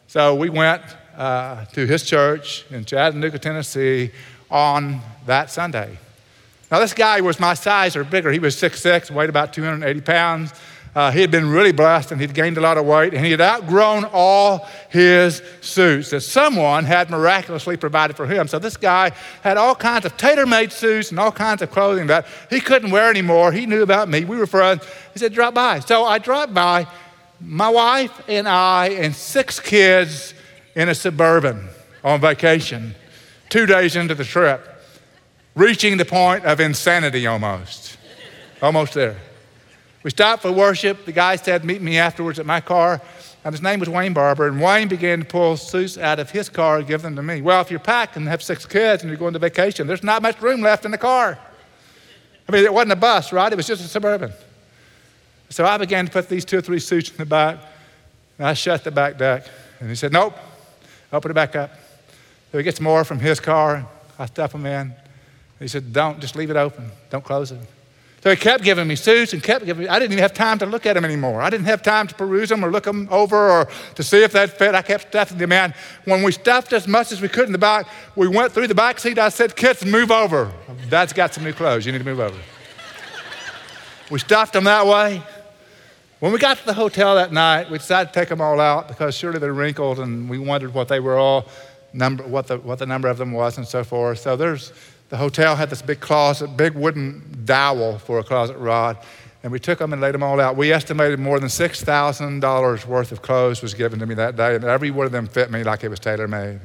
So 0.07 0.35
we 0.35 0.49
went 0.49 0.81
uh, 1.15 1.63
to 1.67 1.87
his 1.87 2.03
church 2.03 2.65
in 2.69 2.83
Chattanooga, 2.83 3.39
Tennessee 3.39 4.11
on 4.49 4.99
that 5.25 5.49
Sunday. 5.49 5.97
Now, 6.69 6.79
this 6.79 6.93
guy 6.93 7.21
was 7.21 7.39
my 7.39 7.53
size 7.53 7.95
or 7.95 8.03
bigger. 8.03 8.29
He 8.29 8.39
was 8.39 8.57
6'6, 8.57 9.09
weighed 9.09 9.29
about 9.29 9.53
280 9.53 10.01
pounds. 10.01 10.51
Uh, 10.93 11.09
he 11.09 11.21
had 11.21 11.31
been 11.31 11.49
really 11.49 11.71
blessed 11.71 12.11
and 12.11 12.19
he'd 12.19 12.33
gained 12.33 12.57
a 12.57 12.61
lot 12.61 12.77
of 12.77 12.85
weight 12.85 13.13
and 13.13 13.23
he 13.23 13.31
had 13.31 13.39
outgrown 13.39 14.03
all 14.11 14.67
his 14.89 15.41
suits 15.61 16.09
that 16.09 16.19
someone 16.19 16.83
had 16.83 17.09
miraculously 17.09 17.77
provided 17.77 18.17
for 18.17 18.25
him. 18.25 18.45
So 18.47 18.59
this 18.59 18.75
guy 18.75 19.11
had 19.41 19.55
all 19.55 19.73
kinds 19.73 20.05
of 20.05 20.17
tailor 20.17 20.45
made 20.45 20.73
suits 20.73 21.09
and 21.09 21.19
all 21.19 21.31
kinds 21.31 21.61
of 21.61 21.71
clothing 21.71 22.07
that 22.07 22.25
he 22.49 22.59
couldn't 22.59 22.91
wear 22.91 23.09
anymore. 23.09 23.53
He 23.53 23.65
knew 23.65 23.83
about 23.83 24.09
me. 24.09 24.25
We 24.25 24.37
were 24.37 24.47
friends. 24.47 24.85
He 25.13 25.19
said, 25.19 25.33
Drop 25.33 25.53
by. 25.53 25.79
So 25.79 26.03
I 26.03 26.17
dropped 26.17 26.53
by, 26.53 26.85
my 27.39 27.69
wife 27.69 28.21
and 28.27 28.47
I, 28.47 28.89
and 28.89 29.15
six 29.15 29.61
kids 29.61 30.33
in 30.75 30.89
a 30.89 30.95
suburban 30.95 31.69
on 32.03 32.19
vacation, 32.19 32.95
two 33.49 33.65
days 33.65 33.95
into 33.95 34.13
the 34.13 34.25
trip, 34.25 34.67
reaching 35.55 35.95
the 35.95 36.05
point 36.05 36.43
of 36.43 36.59
insanity 36.59 37.27
almost. 37.27 37.97
Almost 38.61 38.93
there. 38.93 39.15
We 40.03 40.09
stopped 40.09 40.41
for 40.41 40.51
worship. 40.51 41.05
The 41.05 41.11
guy 41.11 41.35
said, 41.35 41.63
Meet 41.63 41.81
me 41.81 41.97
afterwards 41.97 42.39
at 42.39 42.45
my 42.45 42.61
car. 42.61 43.01
And 43.43 43.53
his 43.53 43.61
name 43.61 43.79
was 43.79 43.89
Wayne 43.89 44.13
Barber. 44.13 44.47
And 44.47 44.61
Wayne 44.61 44.87
began 44.87 45.19
to 45.19 45.25
pull 45.25 45.57
suits 45.57 45.97
out 45.97 46.19
of 46.19 46.29
his 46.29 46.49
car 46.49 46.77
and 46.77 46.87
give 46.87 47.01
them 47.01 47.15
to 47.15 47.23
me. 47.23 47.41
Well, 47.41 47.61
if 47.61 47.71
you're 47.71 47.79
packed 47.79 48.15
and 48.15 48.27
have 48.27 48.43
six 48.43 48.65
kids 48.65 49.01
and 49.03 49.09
you're 49.09 49.17
going 49.17 49.33
to 49.33 49.39
vacation, 49.39 49.87
there's 49.87 50.03
not 50.03 50.21
much 50.21 50.39
room 50.41 50.61
left 50.61 50.85
in 50.85 50.91
the 50.91 50.97
car. 50.97 51.39
I 52.47 52.51
mean, 52.51 52.63
it 52.63 52.73
wasn't 52.73 52.91
a 52.93 52.97
bus, 52.97 53.31
right? 53.31 53.51
It 53.51 53.55
was 53.55 53.67
just 53.67 53.83
a 53.83 53.87
suburban. 53.87 54.31
So 55.49 55.65
I 55.65 55.77
began 55.77 56.05
to 56.05 56.11
put 56.11 56.29
these 56.29 56.45
two 56.45 56.59
or 56.59 56.61
three 56.61 56.79
suits 56.79 57.09
in 57.09 57.17
the 57.17 57.25
back. 57.25 57.59
And 58.37 58.47
I 58.47 58.53
shut 58.53 58.83
the 58.83 58.91
back 58.91 59.17
deck. 59.17 59.45
And 59.79 59.89
he 59.89 59.95
said, 59.95 60.11
Nope. 60.11 60.37
Open 61.13 61.31
it 61.31 61.33
back 61.33 61.55
up. 61.55 61.71
So 62.51 62.57
he 62.57 62.63
gets 62.63 62.79
more 62.79 63.03
from 63.03 63.19
his 63.19 63.39
car. 63.39 63.87
I 64.17 64.25
stuff 64.27 64.51
them 64.51 64.65
in. 64.65 64.93
He 65.59 65.67
said, 65.67 65.93
Don't, 65.93 66.19
just 66.19 66.35
leave 66.35 66.49
it 66.49 66.57
open. 66.57 66.91
Don't 67.09 67.23
close 67.23 67.51
it. 67.51 67.59
So 68.21 68.29
he 68.29 68.35
kept 68.35 68.63
giving 68.63 68.87
me 68.87 68.95
suits 68.95 69.33
and 69.33 69.41
kept 69.41 69.65
giving 69.65 69.85
me, 69.85 69.89
I 69.89 69.97
didn't 69.97 70.11
even 70.11 70.21
have 70.21 70.33
time 70.33 70.59
to 70.59 70.67
look 70.67 70.85
at 70.85 70.93
them 70.93 71.03
anymore. 71.03 71.41
I 71.41 71.49
didn't 71.49 71.65
have 71.65 71.81
time 71.81 72.05
to 72.07 72.13
peruse 72.13 72.49
them 72.49 72.63
or 72.63 72.69
look 72.69 72.83
them 72.83 73.07
over 73.09 73.49
or 73.49 73.67
to 73.95 74.03
see 74.03 74.21
if 74.23 74.31
that 74.33 74.59
fit. 74.59 74.75
I 74.75 74.83
kept 74.83 75.07
stuffing 75.07 75.39
them 75.39 75.51
in. 75.51 75.73
When 76.05 76.21
we 76.21 76.31
stuffed 76.31 76.71
as 76.71 76.87
much 76.87 77.11
as 77.11 77.19
we 77.19 77.27
could 77.27 77.47
in 77.47 77.51
the 77.51 77.57
back, 77.57 77.87
we 78.15 78.27
went 78.27 78.53
through 78.53 78.67
the 78.67 78.75
back 78.75 78.99
seat. 78.99 79.17
I 79.17 79.29
said, 79.29 79.55
kids, 79.55 79.83
move 79.83 80.11
over. 80.11 80.51
Dad's 80.89 81.13
got 81.13 81.33
some 81.33 81.43
new 81.43 81.53
clothes. 81.53 81.83
You 81.83 81.93
need 81.93 81.97
to 81.97 82.05
move 82.05 82.19
over. 82.19 82.37
we 84.11 84.19
stuffed 84.19 84.53
them 84.53 84.65
that 84.65 84.85
way. 84.85 85.23
When 86.19 86.31
we 86.31 86.37
got 86.37 86.59
to 86.59 86.65
the 86.67 86.75
hotel 86.75 87.15
that 87.15 87.33
night, 87.33 87.71
we 87.71 87.79
decided 87.79 88.13
to 88.13 88.19
take 88.19 88.29
them 88.29 88.39
all 88.39 88.59
out 88.59 88.87
because 88.87 89.15
surely 89.15 89.39
they're 89.39 89.51
wrinkled 89.51 89.97
and 89.97 90.29
we 90.29 90.37
wondered 90.37 90.75
what 90.75 90.87
they 90.87 90.99
were 90.99 91.17
all, 91.17 91.47
number, 91.91 92.21
what, 92.27 92.45
the, 92.45 92.59
what 92.59 92.77
the 92.77 92.85
number 92.85 93.07
of 93.07 93.17
them 93.17 93.31
was 93.31 93.57
and 93.57 93.67
so 93.67 93.83
forth. 93.83 94.19
So 94.19 94.35
there's 94.35 94.71
the 95.11 95.17
hotel 95.17 95.57
had 95.57 95.69
this 95.69 95.81
big 95.81 95.99
closet, 95.99 96.55
big 96.55 96.73
wooden 96.73 97.43
dowel 97.43 97.99
for 97.99 98.19
a 98.19 98.23
closet 98.23 98.57
rod, 98.57 98.97
and 99.43 99.51
we 99.51 99.59
took 99.59 99.77
them 99.77 99.91
and 99.91 100.01
laid 100.01 100.13
them 100.13 100.23
all 100.23 100.39
out. 100.39 100.55
We 100.55 100.71
estimated 100.71 101.19
more 101.19 101.37
than 101.37 101.49
$6,000 101.49 102.85
worth 102.85 103.11
of 103.11 103.21
clothes 103.21 103.61
was 103.61 103.73
given 103.73 103.99
to 103.99 104.05
me 104.05 104.15
that 104.15 104.37
day, 104.37 104.55
and 104.55 104.63
every 104.63 104.89
one 104.89 105.05
of 105.05 105.11
them 105.11 105.27
fit 105.27 105.51
me 105.51 105.63
like 105.63 105.83
it 105.83 105.89
was 105.89 105.99
tailor 105.99 106.29
made. 106.29 106.61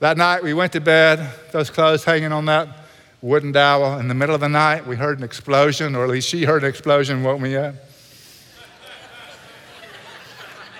That 0.00 0.16
night 0.16 0.42
we 0.42 0.54
went 0.54 0.72
to 0.72 0.80
bed, 0.80 1.30
those 1.52 1.68
clothes 1.68 2.04
hanging 2.04 2.32
on 2.32 2.46
that 2.46 2.68
wooden 3.20 3.52
dowel. 3.52 3.98
In 3.98 4.08
the 4.08 4.14
middle 4.14 4.34
of 4.34 4.40
the 4.40 4.48
night, 4.48 4.86
we 4.86 4.96
heard 4.96 5.18
an 5.18 5.24
explosion, 5.24 5.94
or 5.94 6.04
at 6.04 6.08
least 6.08 6.26
she 6.26 6.44
heard 6.44 6.62
an 6.62 6.70
explosion, 6.70 7.22
woke 7.22 7.38
me 7.38 7.54
up. 7.54 7.74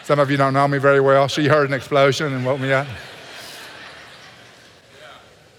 Some 0.05 0.21
of 0.21 0.31
you 0.31 0.39
don't 0.39 0.55
know 0.55 0.67
me 0.69 0.79
very 0.79 1.01
well. 1.01 1.29
She 1.29 1.49
heard 1.49 1.69
an 1.69 1.75
explosion 1.75 2.33
and 2.33 2.47
woke 2.47 2.61
me 2.61 2.73
up. 2.73 2.87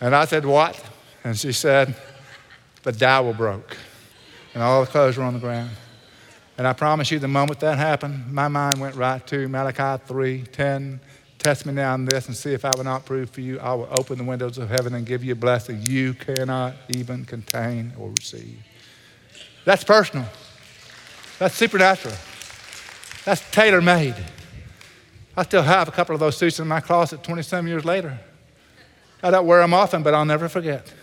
And 0.02 0.16
I 0.16 0.26
said, 0.26 0.46
What? 0.46 0.84
And 1.24 1.38
she 1.38 1.52
said, 1.52 1.96
The 2.84 2.92
dowel 2.92 3.34
broke. 3.34 3.78
And 4.54 4.64
all 4.64 4.82
the 4.82 4.88
clothes 4.88 5.18
were 5.18 5.24
on 5.24 5.34
the 5.34 5.40
ground. 5.40 5.72
And 6.58 6.66
I 6.66 6.74
promise 6.74 7.12
you, 7.12 7.20
the 7.20 7.28
moment 7.28 7.60
that 7.60 7.78
happened, 7.78 8.34
my 8.34 8.48
mind 8.48 8.80
went 8.80 8.96
right 8.96 9.26
to 9.28 9.48
Malachi 9.48 10.04
3 10.08 10.42
10. 10.44 11.00
Test 11.38 11.68
me 11.68 11.74
now 11.74 11.94
in 11.94 12.06
this 12.06 12.28
and 12.28 12.36
see 12.36 12.54
if 12.54 12.66
I 12.66 12.72
will 12.76 12.84
not 12.84 13.06
prove 13.06 13.30
for 13.30 13.42
you. 13.42 13.60
I 13.60 13.74
will 13.76 13.88
open 13.92 14.18
the 14.18 14.24
windows 14.24 14.58
of 14.58 14.70
heaven 14.70 14.96
and 14.96 15.06
give 15.06 15.24
you 15.24 15.34
a 15.34 15.36
blessing 15.36 15.84
you 15.84 16.16
cannot 16.16 16.74
even 16.90 17.26
contain 17.26 17.94
or 18.00 18.10
receive. 18.10 18.58
That's 19.64 19.84
personal. 19.84 20.26
That's 21.38 21.54
supernatural. 21.54 22.16
That's 23.24 23.42
tailor 23.52 23.82
made. 23.82 24.16
I 25.36 25.44
still 25.44 25.62
have 25.62 25.88
a 25.88 25.92
couple 25.92 26.16
of 26.16 26.20
those 26.20 26.36
suits 26.36 26.60
in 26.60 26.68
my 26.68 26.80
closet 26.80 27.22
20 27.22 27.44
some 27.44 27.68
years 27.68 27.86
later. 27.86 28.18
I 29.24 29.32
don't 29.32 29.48
wear 29.48 29.62
them 29.62 29.74
often, 29.74 30.04
but 30.04 30.14
I'll 30.14 30.26
never 30.26 30.48
forget. 30.48 30.94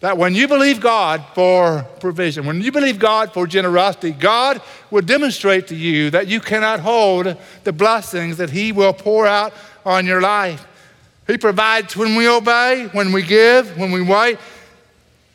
That 0.00 0.16
when 0.16 0.34
you 0.34 0.46
believe 0.46 0.80
God 0.80 1.24
for 1.34 1.82
provision, 1.98 2.46
when 2.46 2.62
you 2.62 2.70
believe 2.70 3.00
God 3.00 3.32
for 3.32 3.46
generosity, 3.48 4.12
God 4.12 4.62
will 4.90 5.02
demonstrate 5.02 5.66
to 5.68 5.74
you 5.74 6.10
that 6.10 6.28
you 6.28 6.40
cannot 6.40 6.78
hold 6.78 7.36
the 7.64 7.72
blessings 7.72 8.36
that 8.36 8.50
He 8.50 8.70
will 8.70 8.92
pour 8.92 9.26
out 9.26 9.52
on 9.84 10.06
your 10.06 10.20
life. 10.20 10.64
He 11.26 11.36
provides 11.36 11.96
when 11.96 12.14
we 12.14 12.28
obey, 12.28 12.88
when 12.92 13.12
we 13.12 13.22
give, 13.22 13.76
when 13.76 13.90
we 13.90 14.00
wait. 14.00 14.38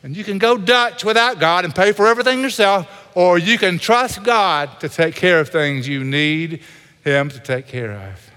And 0.02 0.16
you 0.16 0.24
can 0.24 0.38
go 0.38 0.56
Dutch 0.56 1.04
without 1.04 1.38
God 1.38 1.64
and 1.64 1.74
pay 1.74 1.92
for 1.92 2.06
everything 2.06 2.40
yourself, 2.40 2.88
or 3.14 3.38
you 3.38 3.58
can 3.58 3.78
trust 3.78 4.22
God 4.22 4.80
to 4.80 4.88
take 4.88 5.14
care 5.14 5.40
of 5.40 5.50
things 5.50 5.86
you 5.86 6.04
need 6.04 6.62
Him 7.04 7.28
to 7.28 7.38
take 7.38 7.66
care 7.66 7.92
of. 7.92 8.30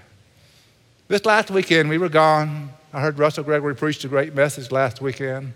This 1.08 1.24
last 1.24 1.50
weekend, 1.50 1.88
we 1.88 1.96
were 1.96 2.10
gone 2.10 2.70
I 2.92 3.00
heard 3.00 3.18
Russell 3.18 3.44
Gregory 3.44 3.74
preach 3.74 4.02
a 4.04 4.08
great 4.08 4.34
message 4.34 4.72
last 4.72 5.00
weekend. 5.02 5.52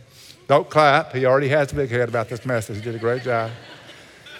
Don't 0.48 0.68
clap. 0.68 1.14
He 1.14 1.24
already 1.24 1.48
has 1.48 1.72
a 1.72 1.74
big 1.74 1.88
head 1.88 2.08
about 2.08 2.28
this 2.28 2.44
message. 2.44 2.76
He 2.76 2.82
did 2.82 2.94
a 2.94 2.98
great 2.98 3.22
job. 3.22 3.50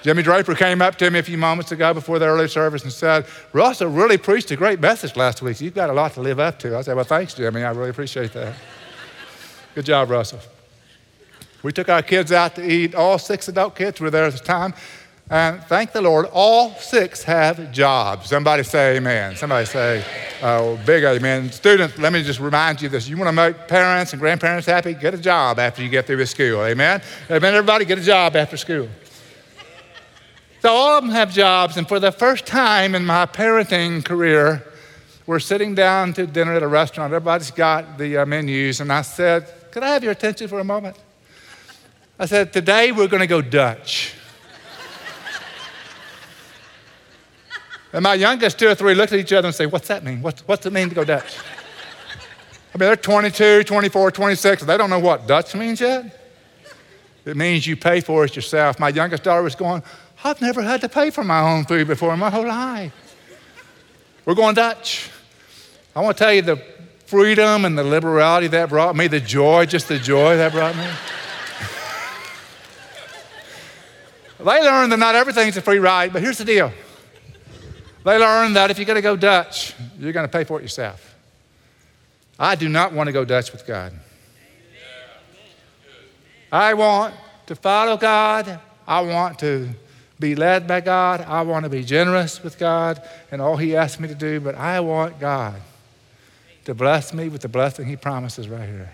Jimmy 0.02 0.22
Draper 0.22 0.54
came 0.54 0.82
up 0.82 0.96
to 0.96 1.10
me 1.10 1.20
a 1.20 1.22
few 1.22 1.38
moments 1.38 1.70
ago 1.72 1.94
before 1.94 2.18
the 2.18 2.26
early 2.26 2.48
service 2.48 2.82
and 2.82 2.92
said, 2.92 3.24
Russell 3.52 3.88
really 3.88 4.18
preached 4.18 4.50
a 4.50 4.56
great 4.56 4.80
message 4.80 5.16
last 5.16 5.40
week. 5.40 5.60
You've 5.60 5.74
got 5.74 5.90
a 5.90 5.92
lot 5.92 6.12
to 6.14 6.20
live 6.20 6.40
up 6.40 6.58
to. 6.60 6.76
I 6.76 6.82
said, 6.82 6.96
Well, 6.96 7.04
thanks, 7.04 7.34
Jimmy. 7.34 7.62
I 7.62 7.70
really 7.70 7.90
appreciate 7.90 8.32
that. 8.32 8.54
Good 9.74 9.86
job, 9.86 10.10
Russell. 10.10 10.40
We 11.62 11.72
took 11.72 11.88
our 11.88 12.02
kids 12.02 12.32
out 12.32 12.56
to 12.56 12.68
eat. 12.68 12.94
All 12.94 13.18
six 13.18 13.46
adult 13.46 13.76
kids 13.76 14.00
were 14.00 14.10
there 14.10 14.24
at 14.24 14.32
the 14.32 14.40
time. 14.40 14.74
And 15.30 15.62
thank 15.64 15.92
the 15.92 16.02
Lord, 16.02 16.26
all 16.32 16.74
six 16.74 17.22
have 17.22 17.72
jobs. 17.72 18.28
Somebody 18.28 18.62
say 18.64 18.96
amen. 18.96 19.34
Somebody 19.36 19.64
say, 19.64 20.04
oh, 20.42 20.78
big 20.84 21.04
amen. 21.04 21.50
Students, 21.52 21.96
let 21.96 22.12
me 22.12 22.22
just 22.22 22.38
remind 22.38 22.82
you 22.82 22.88
this. 22.88 23.08
You 23.08 23.16
want 23.16 23.28
to 23.28 23.32
make 23.32 23.66
parents 23.66 24.12
and 24.12 24.20
grandparents 24.20 24.66
happy? 24.66 24.92
Get 24.92 25.14
a 25.14 25.18
job 25.18 25.58
after 25.58 25.82
you 25.82 25.88
get 25.88 26.06
through 26.06 26.18
with 26.18 26.28
school. 26.28 26.62
Amen? 26.64 27.00
Amen, 27.30 27.54
everybody, 27.54 27.86
get 27.86 27.98
a 27.98 28.02
job 28.02 28.36
after 28.36 28.56
school. 28.56 28.88
So 30.60 30.68
all 30.68 30.98
of 30.98 31.04
them 31.04 31.12
have 31.12 31.32
jobs. 31.32 31.76
And 31.76 31.88
for 31.88 31.98
the 31.98 32.12
first 32.12 32.46
time 32.46 32.94
in 32.94 33.04
my 33.04 33.26
parenting 33.26 34.04
career, 34.04 34.62
we're 35.26 35.40
sitting 35.40 35.74
down 35.74 36.12
to 36.12 36.26
dinner 36.26 36.54
at 36.54 36.62
a 36.62 36.68
restaurant. 36.68 37.12
Everybody's 37.12 37.50
got 37.50 37.96
the 37.96 38.18
uh, 38.18 38.26
menus. 38.26 38.80
And 38.80 38.92
I 38.92 39.02
said, 39.02 39.46
Could 39.70 39.82
I 39.82 39.88
have 39.94 40.02
your 40.02 40.12
attention 40.12 40.46
for 40.48 40.60
a 40.60 40.64
moment? 40.64 40.96
I 42.18 42.26
said, 42.26 42.52
Today 42.52 42.92
we're 42.92 43.08
going 43.08 43.20
to 43.22 43.26
go 43.26 43.40
Dutch. 43.40 44.14
And 47.92 48.02
my 48.02 48.14
youngest 48.14 48.58
two 48.58 48.68
or 48.68 48.74
three 48.74 48.94
looked 48.94 49.12
at 49.12 49.18
each 49.20 49.32
other 49.32 49.48
and 49.48 49.54
say, 49.54 49.66
What's 49.66 49.88
that 49.88 50.02
mean? 50.04 50.22
What's, 50.22 50.46
what's 50.48 50.64
it 50.66 50.72
mean 50.72 50.88
to 50.88 50.94
go 50.94 51.04
Dutch? 51.04 51.38
I 52.74 52.78
mean, 52.78 52.88
they're 52.88 52.96
22, 52.96 53.64
24, 53.64 54.10
26. 54.10 54.64
They 54.64 54.76
don't 54.78 54.88
know 54.88 54.98
what 54.98 55.26
Dutch 55.26 55.54
means 55.54 55.80
yet. 55.80 56.18
It 57.24 57.36
means 57.36 57.66
you 57.66 57.76
pay 57.76 58.00
for 58.00 58.24
it 58.24 58.34
yourself. 58.34 58.80
My 58.80 58.88
youngest 58.88 59.22
daughter 59.22 59.42
was 59.42 59.54
going, 59.54 59.82
I've 60.24 60.40
never 60.40 60.62
had 60.62 60.80
to 60.80 60.88
pay 60.88 61.10
for 61.10 61.22
my 61.22 61.40
own 61.40 61.66
food 61.66 61.86
before 61.86 62.14
in 62.14 62.18
my 62.18 62.30
whole 62.30 62.46
life. 62.46 62.92
We're 64.24 64.34
going 64.34 64.54
Dutch. 64.54 65.10
I 65.94 66.00
want 66.00 66.16
to 66.16 66.24
tell 66.24 66.32
you 66.32 66.42
the 66.42 66.56
freedom 67.04 67.66
and 67.66 67.76
the 67.76 67.84
liberality 67.84 68.46
that 68.48 68.70
brought 68.70 68.96
me, 68.96 69.06
the 69.06 69.20
joy, 69.20 69.66
just 69.66 69.88
the 69.88 69.98
joy 69.98 70.38
that 70.38 70.52
brought 70.52 70.74
me. 70.74 70.86
they 74.38 74.62
learned 74.62 74.92
that 74.92 74.98
not 74.98 75.14
everything's 75.14 75.58
a 75.58 75.60
free 75.60 75.78
ride, 75.78 76.12
but 76.12 76.22
here's 76.22 76.38
the 76.38 76.44
deal. 76.44 76.72
They 78.04 78.18
learned 78.18 78.56
that 78.56 78.70
if 78.70 78.78
you're 78.78 78.86
going 78.86 78.96
to 78.96 79.02
go 79.02 79.16
Dutch, 79.16 79.74
you're 79.98 80.12
going 80.12 80.26
to 80.26 80.32
pay 80.32 80.44
for 80.44 80.58
it 80.58 80.62
yourself. 80.62 81.14
I 82.38 82.56
do 82.56 82.68
not 82.68 82.92
want 82.92 83.06
to 83.06 83.12
go 83.12 83.24
Dutch 83.24 83.52
with 83.52 83.66
God. 83.66 83.92
I 86.50 86.74
want 86.74 87.14
to 87.46 87.54
follow 87.54 87.96
God. 87.96 88.58
I 88.86 89.00
want 89.00 89.38
to 89.38 89.70
be 90.18 90.34
led 90.34 90.66
by 90.66 90.80
God. 90.80 91.20
I 91.20 91.42
want 91.42 91.64
to 91.64 91.68
be 91.68 91.84
generous 91.84 92.42
with 92.42 92.58
God 92.58 93.00
and 93.30 93.40
all 93.40 93.56
He 93.56 93.76
asks 93.76 94.00
me 94.00 94.08
to 94.08 94.14
do, 94.14 94.40
but 94.40 94.54
I 94.54 94.80
want 94.80 95.20
God 95.20 95.60
to 96.64 96.74
bless 96.74 97.14
me 97.14 97.28
with 97.28 97.42
the 97.42 97.48
blessing 97.48 97.86
He 97.86 97.96
promises 97.96 98.48
right 98.48 98.68
here. 98.68 98.92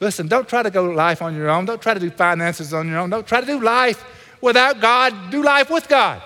Listen, 0.00 0.28
don't 0.28 0.48
try 0.48 0.62
to 0.62 0.70
go 0.70 0.84
life 0.84 1.22
on 1.22 1.34
your 1.34 1.48
own. 1.48 1.64
Don't 1.64 1.82
try 1.82 1.94
to 1.94 2.00
do 2.00 2.10
finances 2.10 2.72
on 2.72 2.88
your 2.88 2.98
own. 2.98 3.10
Don't 3.10 3.26
try 3.26 3.40
to 3.40 3.46
do 3.46 3.60
life 3.60 4.04
without 4.40 4.80
God. 4.80 5.30
Do 5.30 5.42
life 5.42 5.70
with 5.70 5.88
God. 5.88 6.22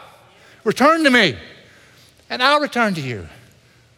Return 0.64 1.04
to 1.04 1.10
me, 1.10 1.36
and 2.30 2.42
I'll 2.42 2.60
return 2.60 2.94
to 2.94 3.00
you. 3.00 3.26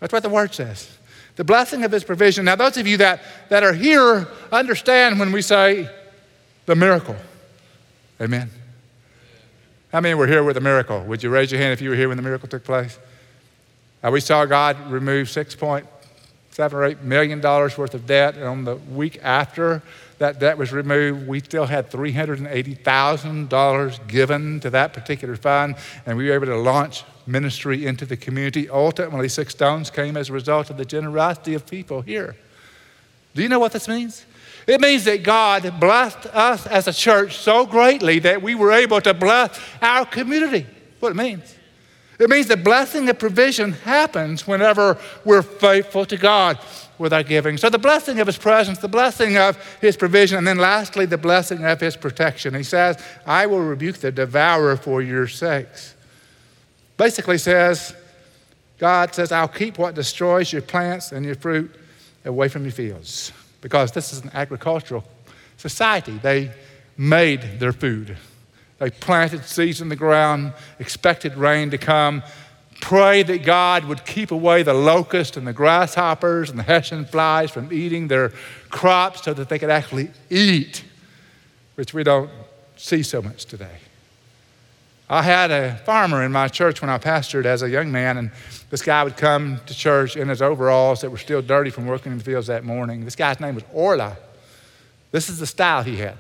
That's 0.00 0.12
what 0.12 0.22
the 0.22 0.28
word 0.28 0.54
says. 0.54 0.98
The 1.36 1.44
blessing 1.44 1.84
of 1.84 1.92
his 1.92 2.04
provision. 2.04 2.44
Now, 2.44 2.56
those 2.56 2.76
of 2.76 2.86
you 2.86 2.96
that, 2.98 3.22
that 3.48 3.62
are 3.62 3.72
here 3.72 4.28
understand 4.52 5.18
when 5.18 5.32
we 5.32 5.42
say 5.42 5.88
the 6.66 6.76
miracle. 6.76 7.16
Amen. 8.20 8.50
How 9.90 10.00
many 10.00 10.14
were 10.14 10.26
here 10.26 10.42
with 10.42 10.56
a 10.56 10.60
miracle? 10.60 11.02
Would 11.04 11.22
you 11.22 11.30
raise 11.30 11.52
your 11.52 11.60
hand 11.60 11.72
if 11.72 11.80
you 11.80 11.90
were 11.90 11.96
here 11.96 12.08
when 12.08 12.16
the 12.16 12.22
miracle 12.22 12.48
took 12.48 12.64
place? 12.64 12.98
Uh, 14.02 14.10
we 14.10 14.20
saw 14.20 14.44
God 14.44 14.90
remove 14.90 15.28
6.7 15.28 16.72
or 16.72 16.84
8 16.84 17.02
million 17.02 17.40
dollars 17.40 17.78
worth 17.78 17.94
of 17.94 18.06
debt, 18.06 18.36
on 18.40 18.64
the 18.64 18.76
week 18.76 19.18
after 19.22 19.82
that 20.18 20.38
debt 20.38 20.58
was 20.58 20.72
removed, 20.72 21.26
we 21.26 21.40
still 21.40 21.66
had 21.66 21.90
$380,000 21.90 24.08
given 24.08 24.60
to 24.60 24.70
that 24.70 24.92
particular 24.92 25.34
fund, 25.36 25.74
and 26.06 26.16
we 26.16 26.28
were 26.28 26.34
able 26.34 26.46
to 26.46 26.56
launch 26.56 27.02
ministry 27.26 27.84
into 27.86 28.06
the 28.06 28.16
community. 28.16 28.68
Ultimately, 28.68 29.28
Six 29.28 29.54
Stones 29.54 29.90
came 29.90 30.16
as 30.16 30.30
a 30.30 30.32
result 30.32 30.70
of 30.70 30.76
the 30.76 30.84
generosity 30.84 31.54
of 31.54 31.66
people 31.66 32.02
here. 32.02 32.36
Do 33.34 33.42
you 33.42 33.48
know 33.48 33.58
what 33.58 33.72
this 33.72 33.88
means? 33.88 34.24
It 34.66 34.80
means 34.80 35.04
that 35.04 35.22
God 35.22 35.78
blessed 35.78 36.26
us 36.26 36.66
as 36.66 36.88
a 36.88 36.92
church 36.92 37.36
so 37.36 37.66
greatly 37.66 38.18
that 38.20 38.40
we 38.40 38.54
were 38.54 38.72
able 38.72 39.00
to 39.02 39.12
bless 39.12 39.60
our 39.82 40.06
community. 40.06 40.66
What 41.00 41.10
it 41.10 41.16
means. 41.16 41.54
It 42.18 42.30
means 42.30 42.46
the 42.46 42.56
blessing 42.56 43.08
of 43.08 43.18
provision 43.18 43.72
happens 43.72 44.46
whenever 44.46 44.98
we're 45.24 45.42
faithful 45.42 46.04
to 46.06 46.16
God 46.16 46.58
with 46.96 47.12
our 47.12 47.22
giving. 47.22 47.56
So, 47.56 47.68
the 47.68 47.78
blessing 47.78 48.20
of 48.20 48.26
His 48.26 48.38
presence, 48.38 48.78
the 48.78 48.88
blessing 48.88 49.36
of 49.36 49.56
His 49.80 49.96
provision, 49.96 50.38
and 50.38 50.46
then 50.46 50.58
lastly, 50.58 51.06
the 51.06 51.18
blessing 51.18 51.64
of 51.64 51.80
His 51.80 51.96
protection. 51.96 52.54
He 52.54 52.62
says, 52.62 53.02
I 53.26 53.46
will 53.46 53.60
rebuke 53.60 53.96
the 53.96 54.12
devourer 54.12 54.76
for 54.76 55.02
your 55.02 55.26
sakes. 55.26 55.94
Basically, 56.96 57.38
says, 57.38 57.94
God 58.78 59.14
says, 59.14 59.32
I'll 59.32 59.48
keep 59.48 59.78
what 59.78 59.94
destroys 59.94 60.52
your 60.52 60.62
plants 60.62 61.12
and 61.12 61.24
your 61.24 61.34
fruit 61.34 61.74
away 62.24 62.48
from 62.48 62.62
your 62.62 62.72
fields 62.72 63.32
because 63.60 63.92
this 63.92 64.12
is 64.12 64.20
an 64.20 64.30
agricultural 64.34 65.04
society. 65.56 66.18
They 66.18 66.50
made 66.96 67.58
their 67.58 67.72
food. 67.72 68.16
They 68.78 68.90
planted 68.90 69.44
seeds 69.44 69.80
in 69.80 69.88
the 69.88 69.96
ground, 69.96 70.52
expected 70.78 71.36
rain 71.36 71.70
to 71.70 71.78
come, 71.78 72.22
prayed 72.80 73.28
that 73.28 73.44
God 73.44 73.84
would 73.84 74.04
keep 74.04 74.30
away 74.30 74.62
the 74.62 74.74
locust 74.74 75.36
and 75.36 75.46
the 75.46 75.52
grasshoppers 75.52 76.50
and 76.50 76.58
the 76.58 76.64
hessian 76.64 77.04
flies 77.04 77.50
from 77.50 77.72
eating 77.72 78.08
their 78.08 78.30
crops 78.68 79.22
so 79.22 79.32
that 79.32 79.48
they 79.48 79.58
could 79.58 79.70
actually 79.70 80.10
eat, 80.28 80.84
which 81.76 81.94
we 81.94 82.02
don't 82.02 82.30
see 82.76 83.02
so 83.02 83.22
much 83.22 83.46
today. 83.46 83.78
I 85.08 85.22
had 85.22 85.50
a 85.50 85.76
farmer 85.84 86.22
in 86.24 86.32
my 86.32 86.48
church 86.48 86.80
when 86.80 86.90
I 86.90 86.98
pastored 86.98 87.44
as 87.44 87.62
a 87.62 87.68
young 87.68 87.92
man, 87.92 88.16
and 88.16 88.30
this 88.70 88.82
guy 88.82 89.04
would 89.04 89.16
come 89.16 89.60
to 89.66 89.74
church 89.74 90.16
in 90.16 90.28
his 90.28 90.42
overalls 90.42 91.02
that 91.02 91.10
were 91.10 91.18
still 91.18 91.42
dirty 91.42 91.70
from 91.70 91.86
working 91.86 92.12
in 92.12 92.18
the 92.18 92.24
fields 92.24 92.46
that 92.46 92.64
morning. 92.64 93.04
This 93.04 93.14
guy's 93.14 93.38
name 93.38 93.54
was 93.54 93.64
Orla. 93.72 94.16
This 95.10 95.28
is 95.28 95.38
the 95.38 95.46
style 95.46 95.82
he 95.82 95.96
had. 95.96 96.16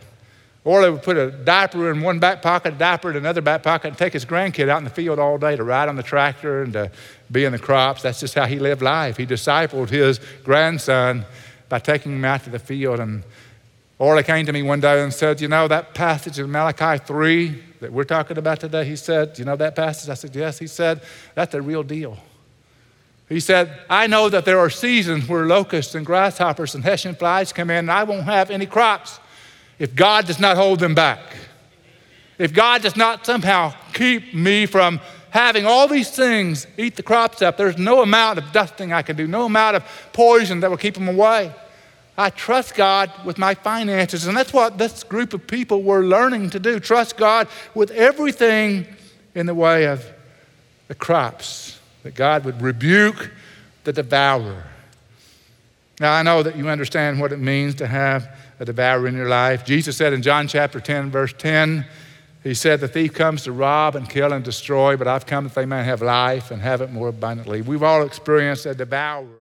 Orla 0.64 0.92
would 0.92 1.02
put 1.02 1.18
a 1.18 1.30
diaper 1.30 1.90
in 1.90 2.00
one 2.00 2.18
back 2.18 2.40
pocket, 2.40 2.74
a 2.74 2.76
diaper 2.76 3.10
in 3.10 3.16
another 3.16 3.42
back 3.42 3.62
pocket, 3.62 3.88
and 3.88 3.98
take 3.98 4.14
his 4.14 4.24
grandkid 4.24 4.70
out 4.70 4.78
in 4.78 4.84
the 4.84 4.90
field 4.90 5.18
all 5.18 5.36
day 5.36 5.56
to 5.56 5.62
ride 5.62 5.90
on 5.90 5.96
the 5.96 6.02
tractor 6.02 6.62
and 6.62 6.72
to 6.72 6.90
be 7.30 7.44
in 7.44 7.52
the 7.52 7.58
crops. 7.58 8.00
That's 8.00 8.18
just 8.18 8.34
how 8.34 8.46
he 8.46 8.58
lived 8.58 8.80
life. 8.80 9.18
He 9.18 9.26
discipled 9.26 9.90
his 9.90 10.20
grandson 10.42 11.26
by 11.68 11.80
taking 11.80 12.12
him 12.12 12.24
out 12.24 12.44
to 12.44 12.50
the 12.50 12.58
field. 12.58 12.98
And 12.98 13.24
Orla 13.98 14.22
came 14.22 14.46
to 14.46 14.52
me 14.52 14.62
one 14.62 14.80
day 14.80 15.02
and 15.02 15.12
said, 15.12 15.42
You 15.42 15.48
know, 15.48 15.68
that 15.68 15.92
passage 15.92 16.38
in 16.38 16.50
Malachi 16.50 17.04
3 17.04 17.62
that 17.80 17.92
we're 17.92 18.04
talking 18.04 18.38
about 18.38 18.60
today, 18.60 18.86
he 18.86 18.96
said, 18.96 19.38
you 19.38 19.44
know 19.44 19.56
that 19.56 19.76
passage? 19.76 20.08
I 20.08 20.14
said, 20.14 20.34
Yes. 20.34 20.58
He 20.58 20.66
said, 20.66 21.02
That's 21.34 21.52
the 21.52 21.60
real 21.60 21.82
deal. 21.82 22.16
He 23.28 23.40
said, 23.40 23.80
I 23.90 24.06
know 24.06 24.30
that 24.30 24.46
there 24.46 24.58
are 24.58 24.70
seasons 24.70 25.28
where 25.28 25.46
locusts 25.46 25.94
and 25.94 26.06
grasshoppers 26.06 26.74
and 26.74 26.84
hessian 26.84 27.14
flies 27.14 27.52
come 27.52 27.68
in, 27.68 27.76
and 27.76 27.90
I 27.90 28.04
won't 28.04 28.24
have 28.24 28.50
any 28.50 28.66
crops 28.66 29.18
if 29.78 29.94
God 29.94 30.26
does 30.26 30.38
not 30.38 30.56
hold 30.56 30.80
them 30.80 30.94
back. 30.94 31.20
If 32.38 32.52
God 32.52 32.82
does 32.82 32.96
not 32.96 33.24
somehow 33.26 33.74
keep 33.92 34.34
me 34.34 34.66
from 34.66 35.00
having 35.30 35.66
all 35.66 35.88
these 35.88 36.10
things 36.10 36.66
eat 36.76 36.96
the 36.96 37.02
crops 37.02 37.42
up, 37.42 37.56
there's 37.56 37.78
no 37.78 38.02
amount 38.02 38.38
of 38.38 38.52
dusting 38.52 38.92
I 38.92 39.02
can 39.02 39.16
do, 39.16 39.26
no 39.26 39.46
amount 39.46 39.76
of 39.76 39.84
poison 40.12 40.60
that 40.60 40.70
will 40.70 40.76
keep 40.76 40.94
them 40.94 41.08
away. 41.08 41.52
I 42.16 42.30
trust 42.30 42.76
God 42.76 43.10
with 43.24 43.38
my 43.38 43.54
finances. 43.54 44.26
And 44.26 44.36
that's 44.36 44.52
what 44.52 44.78
this 44.78 45.02
group 45.02 45.34
of 45.34 45.46
people 45.46 45.82
were 45.82 46.04
learning 46.04 46.50
to 46.50 46.60
do 46.60 46.78
trust 46.78 47.16
God 47.16 47.48
with 47.74 47.90
everything 47.90 48.86
in 49.34 49.46
the 49.46 49.54
way 49.54 49.86
of 49.86 50.04
the 50.86 50.94
crops, 50.94 51.80
that 52.04 52.14
God 52.14 52.44
would 52.44 52.62
rebuke 52.62 53.32
the 53.82 53.92
devourer. 53.92 54.64
Now, 56.00 56.12
I 56.12 56.22
know 56.22 56.42
that 56.42 56.56
you 56.56 56.68
understand 56.68 57.20
what 57.20 57.32
it 57.32 57.38
means 57.38 57.76
to 57.76 57.86
have 57.86 58.28
a 58.64 58.72
devourer 58.72 59.06
in 59.06 59.14
your 59.14 59.28
life. 59.28 59.64
Jesus 59.64 59.96
said 59.96 60.14
in 60.14 60.22
John 60.22 60.48
chapter 60.48 60.80
10, 60.80 61.10
verse 61.10 61.34
10, 61.36 61.84
He 62.42 62.54
said, 62.54 62.80
The 62.80 62.88
thief 62.88 63.12
comes 63.12 63.44
to 63.44 63.52
rob 63.52 63.94
and 63.94 64.08
kill 64.08 64.32
and 64.32 64.42
destroy, 64.42 64.96
but 64.96 65.06
I've 65.06 65.26
come 65.26 65.44
that 65.44 65.54
they 65.54 65.66
may 65.66 65.84
have 65.84 66.00
life 66.00 66.50
and 66.50 66.62
have 66.62 66.80
it 66.80 66.90
more 66.90 67.08
abundantly. 67.08 67.60
We've 67.60 67.82
all 67.82 68.02
experienced 68.06 68.64
a 68.64 68.74
devourer. 68.74 69.28